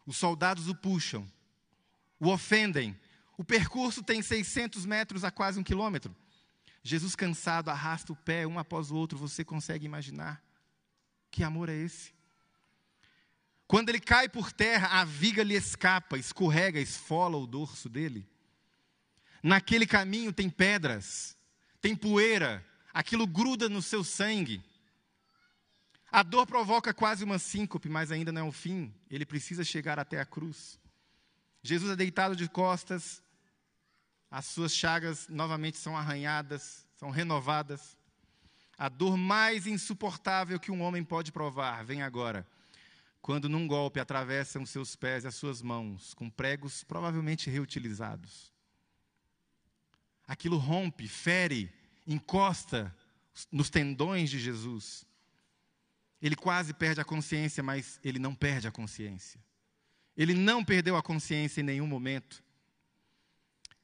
Os 0.05 0.17
soldados 0.17 0.67
o 0.67 0.75
puxam, 0.75 1.27
o 2.19 2.27
ofendem. 2.27 2.95
O 3.35 3.43
percurso 3.43 4.03
tem 4.03 4.21
600 4.21 4.85
metros 4.85 5.23
a 5.23 5.31
quase 5.31 5.59
um 5.59 5.63
quilômetro. 5.63 6.15
Jesus, 6.83 7.15
cansado, 7.15 7.69
arrasta 7.69 8.13
o 8.13 8.15
pé 8.15 8.45
um 8.45 8.59
após 8.59 8.91
o 8.91 8.95
outro. 8.95 9.17
Você 9.17 9.43
consegue 9.43 9.85
imaginar? 9.85 10.43
Que 11.31 11.43
amor 11.43 11.69
é 11.69 11.75
esse? 11.75 12.13
Quando 13.67 13.89
ele 13.89 13.99
cai 13.99 14.27
por 14.29 14.51
terra, 14.51 14.99
a 14.99 15.05
viga 15.05 15.43
lhe 15.43 15.55
escapa, 15.55 16.17
escorrega, 16.17 16.79
esfola 16.79 17.37
o 17.37 17.47
dorso 17.47 17.89
dele. 17.89 18.27
Naquele 19.41 19.85
caminho 19.85 20.31
tem 20.31 20.49
pedras, 20.49 21.37
tem 21.81 21.95
poeira, 21.95 22.65
aquilo 22.93 23.25
gruda 23.25 23.67
no 23.67 23.81
seu 23.81 24.03
sangue. 24.03 24.63
A 26.11 26.21
dor 26.21 26.45
provoca 26.45 26.93
quase 26.93 27.23
uma 27.23 27.39
síncope, 27.39 27.89
mas 27.89 28.11
ainda 28.11 28.31
não 28.31 28.41
é 28.41 28.47
o 28.47 28.51
fim. 28.51 28.93
Ele 29.09 29.25
precisa 29.25 29.63
chegar 29.63 29.97
até 29.97 30.19
a 30.19 30.25
cruz. 30.25 30.79
Jesus 31.61 31.91
é 31.91 31.95
deitado 31.95 32.35
de 32.35 32.47
costas, 32.47 33.23
as 34.29 34.45
suas 34.45 34.73
chagas 34.73 35.27
novamente 35.29 35.77
são 35.77 35.97
arranhadas, 35.97 36.85
são 36.95 37.09
renovadas. 37.09 37.97
A 38.77 38.89
dor 38.89 39.17
mais 39.17 39.65
insuportável 39.65 40.59
que 40.59 40.71
um 40.71 40.81
homem 40.81 41.03
pode 41.03 41.31
provar 41.31 41.83
vem 41.83 42.01
agora 42.01 42.45
quando 43.23 43.47
num 43.47 43.65
golpe 43.65 44.01
atravessam 44.01 44.65
seus 44.65 44.97
pés 44.97 45.23
e 45.23 45.27
as 45.27 45.35
suas 45.35 45.61
mãos 45.61 46.13
com 46.13 46.29
pregos 46.29 46.83
provavelmente 46.83 47.49
reutilizados. 47.49 48.51
Aquilo 50.27 50.57
rompe, 50.57 51.07
fere, 51.07 51.73
encosta 52.05 52.93
nos 53.49 53.69
tendões 53.69 54.29
de 54.29 54.37
Jesus. 54.37 55.05
Ele 56.21 56.35
quase 56.35 56.73
perde 56.73 56.99
a 56.99 57.05
consciência, 57.05 57.63
mas 57.63 57.97
ele 58.03 58.19
não 58.19 58.35
perde 58.35 58.67
a 58.67 58.71
consciência. 58.73 59.39
Ele 60.17 60.33
não 60.33 60.63
perdeu 60.63 60.97
a 60.97 61.01
consciência 61.01 61.61
em 61.61 61.63
nenhum 61.63 61.87
momento. 61.87 62.43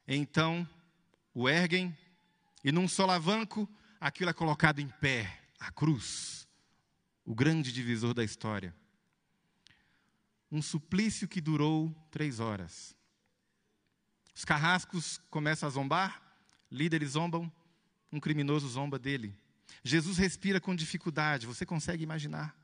Então, 0.05 0.67
o 1.33 1.47
erguem 1.47 1.97
e 2.61 2.73
num 2.73 2.89
solavanco, 2.89 3.69
aquilo 4.01 4.31
é 4.31 4.33
colocado 4.33 4.79
em 4.79 4.89
pé, 4.99 5.39
a 5.57 5.71
cruz, 5.71 6.45
o 7.23 7.33
grande 7.33 7.71
divisor 7.71 8.13
da 8.13 8.23
história 8.23 8.77
um 10.51 10.61
suplício 10.61 11.27
que 11.27 11.41
durou 11.41 11.93
três 12.09 12.39
horas. 12.39 12.95
Os 14.33 14.45
carrascos 14.45 15.19
começam 15.29 15.67
a 15.67 15.71
zombar, 15.71 16.21
líderes 16.71 17.11
zombam, 17.11 17.51
um 18.11 18.19
criminoso 18.19 18.67
zomba 18.67 18.97
dele. 18.97 19.37
Jesus 19.83 20.17
respira 20.17 20.59
com 20.59 20.75
dificuldade, 20.75 21.45
você 21.45 21.65
consegue 21.65 22.03
imaginar? 22.03 22.57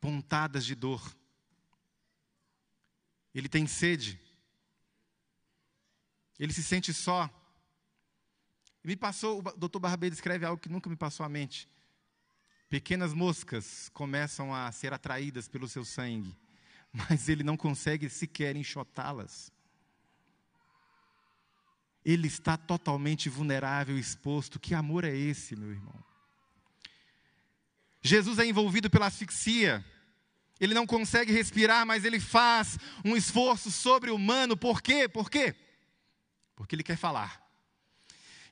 Pontadas 0.00 0.64
de 0.64 0.74
dor. 0.74 1.14
Ele 3.34 3.48
tem 3.48 3.66
sede. 3.66 4.18
Ele 6.38 6.52
se 6.52 6.62
sente 6.62 6.92
só. 6.92 7.28
Me 8.82 8.96
passou, 8.96 9.38
o 9.38 9.42
doutor 9.42 9.78
Barbeiro 9.78 10.14
escreve 10.14 10.46
algo 10.46 10.60
que 10.60 10.68
nunca 10.68 10.88
me 10.88 10.96
passou 10.96 11.24
à 11.24 11.28
mente. 11.28 11.68
Pequenas 12.70 13.12
moscas 13.12 13.90
começam 13.92 14.54
a 14.54 14.70
ser 14.70 14.92
atraídas 14.92 15.48
pelo 15.48 15.68
seu 15.68 15.84
sangue, 15.84 16.38
mas 16.92 17.28
ele 17.28 17.42
não 17.42 17.56
consegue 17.56 18.08
sequer 18.08 18.54
enxotá-las. 18.54 19.52
Ele 22.04 22.28
está 22.28 22.56
totalmente 22.56 23.28
vulnerável, 23.28 23.98
exposto. 23.98 24.60
Que 24.60 24.72
amor 24.72 25.04
é 25.04 25.14
esse, 25.14 25.56
meu 25.56 25.72
irmão? 25.72 26.04
Jesus 28.00 28.38
é 28.38 28.46
envolvido 28.46 28.88
pela 28.88 29.08
asfixia. 29.08 29.84
Ele 30.60 30.72
não 30.72 30.86
consegue 30.86 31.32
respirar, 31.32 31.84
mas 31.84 32.04
ele 32.04 32.20
faz 32.20 32.78
um 33.04 33.16
esforço 33.16 33.70
sobre-humano. 33.72 34.56
Por 34.56 34.80
quê? 34.80 35.08
Por 35.08 35.28
quê? 35.28 35.56
Porque 36.54 36.76
ele 36.76 36.84
quer 36.84 36.96
falar. 36.96 37.44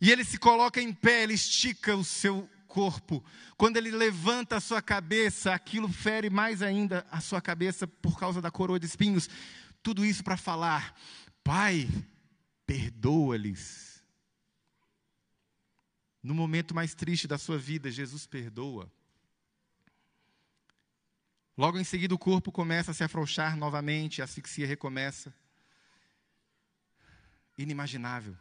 E 0.01 0.11
ele 0.11 0.25
se 0.25 0.39
coloca 0.39 0.81
em 0.83 0.93
pé, 0.93 1.23
ele 1.23 1.35
estica 1.35 1.97
o 1.97 2.05
seu 2.05 2.51
corpo. 2.79 3.24
Quando 3.57 3.76
ele 3.76 3.91
levanta 3.91 4.57
a 4.57 4.61
sua 4.61 4.81
cabeça, 4.81 5.53
aquilo 5.53 5.89
fere 5.89 6.31
mais 6.31 6.62
ainda 6.62 7.05
a 7.11 7.20
sua 7.20 7.41
cabeça 7.41 7.89
por 7.89 8.16
causa 8.16 8.41
da 8.41 8.53
coroa 8.53 8.79
de 8.79 8.87
espinhos. 8.87 9.29
Tudo 9.83 10.05
isso 10.05 10.22
para 10.22 10.37
falar: 10.37 10.97
Pai, 11.43 11.89
perdoa-lhes. 12.64 14.01
No 16.22 16.35
momento 16.35 16.72
mais 16.72 16.95
triste 16.95 17.26
da 17.26 17.37
sua 17.37 17.59
vida, 17.59 17.91
Jesus 17.91 18.29
perdoa. 18.29 18.89
Logo 21.57 21.81
em 21.81 21.85
seguida, 21.85 22.14
o 22.14 22.18
corpo 22.18 22.53
começa 22.53 22.93
a 22.93 22.95
se 22.95 23.03
afrouxar 23.03 23.57
novamente, 23.57 24.22
a 24.22 24.24
asfixia 24.24 24.68
recomeça. 24.68 25.35
Inimaginável. 27.57 28.37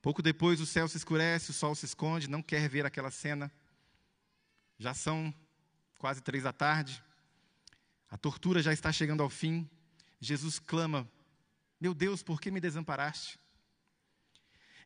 Pouco 0.00 0.22
depois 0.22 0.60
o 0.60 0.66
céu 0.66 0.86
se 0.86 0.96
escurece, 0.96 1.50
o 1.50 1.54
sol 1.54 1.74
se 1.74 1.84
esconde, 1.84 2.28
não 2.28 2.42
quer 2.42 2.68
ver 2.68 2.86
aquela 2.86 3.10
cena. 3.10 3.50
Já 4.78 4.94
são 4.94 5.34
quase 5.98 6.22
três 6.22 6.44
da 6.44 6.52
tarde, 6.52 7.02
a 8.10 8.16
tortura 8.16 8.62
já 8.62 8.72
está 8.72 8.92
chegando 8.92 9.22
ao 9.22 9.28
fim. 9.28 9.68
Jesus 10.20 10.58
clama: 10.58 11.08
Meu 11.80 11.92
Deus, 11.92 12.22
por 12.22 12.40
que 12.40 12.50
me 12.50 12.60
desamparaste? 12.60 13.38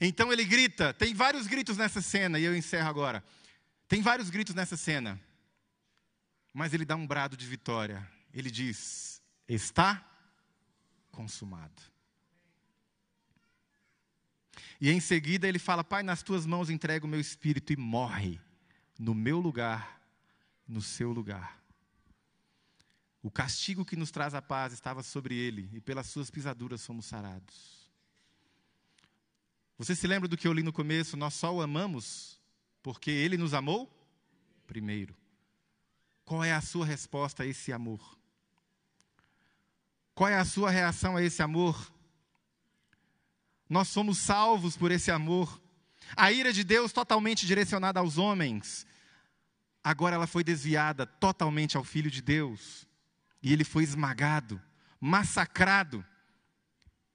Então 0.00 0.32
ele 0.32 0.44
grita, 0.44 0.92
tem 0.92 1.14
vários 1.14 1.46
gritos 1.46 1.76
nessa 1.76 2.02
cena, 2.02 2.38
e 2.38 2.44
eu 2.44 2.56
encerro 2.56 2.88
agora. 2.88 3.22
Tem 3.86 4.02
vários 4.02 4.30
gritos 4.30 4.54
nessa 4.54 4.76
cena, 4.76 5.20
mas 6.52 6.72
ele 6.72 6.84
dá 6.84 6.96
um 6.96 7.06
brado 7.06 7.36
de 7.36 7.46
vitória. 7.46 8.10
Ele 8.32 8.50
diz: 8.50 9.22
Está 9.46 10.04
consumado. 11.10 11.91
E 14.82 14.90
em 14.90 14.98
seguida 14.98 15.46
ele 15.46 15.60
fala: 15.60 15.84
Pai, 15.84 16.02
nas 16.02 16.24
tuas 16.24 16.44
mãos 16.44 16.68
entrego 16.68 17.06
o 17.06 17.08
meu 17.08 17.20
espírito 17.20 17.72
e 17.72 17.76
morre 17.76 18.40
no 18.98 19.14
meu 19.14 19.38
lugar, 19.38 20.02
no 20.66 20.82
seu 20.82 21.12
lugar. 21.12 21.62
O 23.22 23.30
castigo 23.30 23.84
que 23.84 23.94
nos 23.94 24.10
traz 24.10 24.34
a 24.34 24.42
paz 24.42 24.72
estava 24.72 25.00
sobre 25.04 25.36
ele, 25.36 25.70
e 25.72 25.80
pelas 25.80 26.08
suas 26.08 26.32
pisaduras 26.32 26.84
fomos 26.84 27.06
sarados. 27.06 27.88
Você 29.78 29.94
se 29.94 30.08
lembra 30.08 30.26
do 30.28 30.36
que 30.36 30.48
eu 30.48 30.52
li 30.52 30.64
no 30.64 30.72
começo? 30.72 31.16
Nós 31.16 31.34
só 31.34 31.54
o 31.54 31.62
amamos 31.62 32.40
porque 32.82 33.12
ele 33.12 33.36
nos 33.36 33.54
amou 33.54 33.88
primeiro. 34.66 35.16
Qual 36.24 36.42
é 36.42 36.52
a 36.52 36.60
sua 36.60 36.84
resposta 36.84 37.44
a 37.44 37.46
esse 37.46 37.72
amor? 37.72 38.18
Qual 40.12 40.28
é 40.28 40.36
a 40.36 40.44
sua 40.44 40.72
reação 40.72 41.16
a 41.16 41.22
esse 41.22 41.40
amor? 41.40 41.91
Nós 43.72 43.88
somos 43.88 44.18
salvos 44.18 44.76
por 44.76 44.90
esse 44.90 45.10
amor. 45.10 45.58
A 46.14 46.30
ira 46.30 46.52
de 46.52 46.62
Deus 46.62 46.92
totalmente 46.92 47.46
direcionada 47.46 48.00
aos 48.00 48.18
homens, 48.18 48.86
agora 49.82 50.14
ela 50.14 50.26
foi 50.26 50.44
desviada 50.44 51.06
totalmente 51.06 51.74
ao 51.74 51.82
Filho 51.82 52.10
de 52.10 52.20
Deus. 52.20 52.86
E 53.42 53.50
ele 53.50 53.64
foi 53.64 53.82
esmagado, 53.82 54.60
massacrado. 55.00 56.04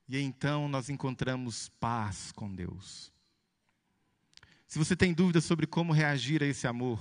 E 0.09 0.17
então 0.17 0.67
nós 0.67 0.89
encontramos 0.89 1.69
paz 1.79 2.31
com 2.31 2.51
Deus. 2.51 3.13
Se 4.67 4.79
você 4.79 4.95
tem 4.95 5.13
dúvidas 5.13 5.45
sobre 5.45 5.67
como 5.67 5.93
reagir 5.93 6.41
a 6.41 6.47
esse 6.47 6.65
amor, 6.65 6.99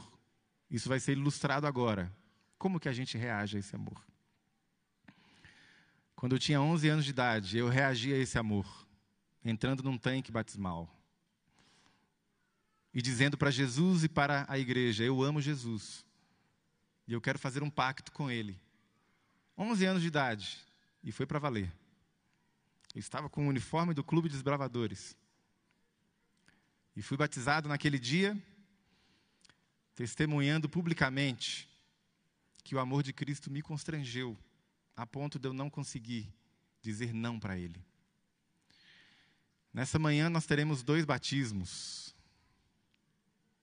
isso 0.71 0.87
vai 0.87 1.01
ser 1.01 1.13
ilustrado 1.13 1.67
agora. 1.67 2.15
Como 2.59 2.79
que 2.79 2.91
a 2.91 2.93
gente 2.93 3.17
reage 3.17 3.57
a 3.57 3.61
esse 3.61 3.75
amor? 3.75 4.05
Quando 6.15 6.35
eu 6.35 6.39
tinha 6.39 6.61
11 6.61 6.89
anos 6.91 7.05
de 7.07 7.11
idade, 7.11 7.57
eu 7.57 7.71
reagi 7.71 8.13
a 8.13 8.19
esse 8.19 8.39
amor, 8.39 8.86
entrando 9.51 9.83
num 9.83 9.97
tanque 9.97 10.33
batismal. 10.33 10.93
E 12.93 13.01
dizendo 13.01 13.37
para 13.37 13.51
Jesus 13.51 14.05
e 14.05 14.09
para 14.09 14.45
a 14.49 14.59
igreja: 14.59 15.05
Eu 15.05 15.23
amo 15.23 15.41
Jesus. 15.41 16.05
E 17.07 17.13
eu 17.13 17.21
quero 17.21 17.39
fazer 17.39 17.63
um 17.63 17.71
pacto 17.71 18.11
com 18.11 18.31
Ele. 18.31 18.59
11 19.57 19.85
anos 19.85 20.03
de 20.03 20.09
idade. 20.09 20.59
E 21.03 21.13
foi 21.13 21.27
para 21.27 21.39
valer. 21.39 21.73
Eu 22.95 22.99
estava 22.99 23.29
com 23.29 23.47
o 23.47 23.49
uniforme 23.49 23.95
do 23.95 24.03
Clube 24.03 24.29
dos 24.29 24.43
Bravadores. 24.43 25.17
E 26.97 27.03
fui 27.03 27.17
batizado 27.17 27.69
naquele 27.69 27.99
dia, 27.99 28.37
testemunhando 29.95 30.69
publicamente 30.69 31.69
que 32.65 32.75
o 32.75 32.81
amor 32.81 33.03
de 33.03 33.13
Cristo 33.13 33.51
me 33.51 33.63
constrangeu 33.63 34.37
a 34.97 35.07
ponto 35.07 35.39
de 35.39 35.47
eu 35.47 35.53
não 35.53 35.69
conseguir 35.69 36.33
dizer 36.81 37.13
não 37.13 37.39
para 37.39 37.59
Ele. 37.59 37.85
Nessa 39.77 39.99
manhã 39.99 40.31
nós 40.31 40.47
teremos 40.47 40.83
dois 40.83 41.05
batismos. 41.05 42.16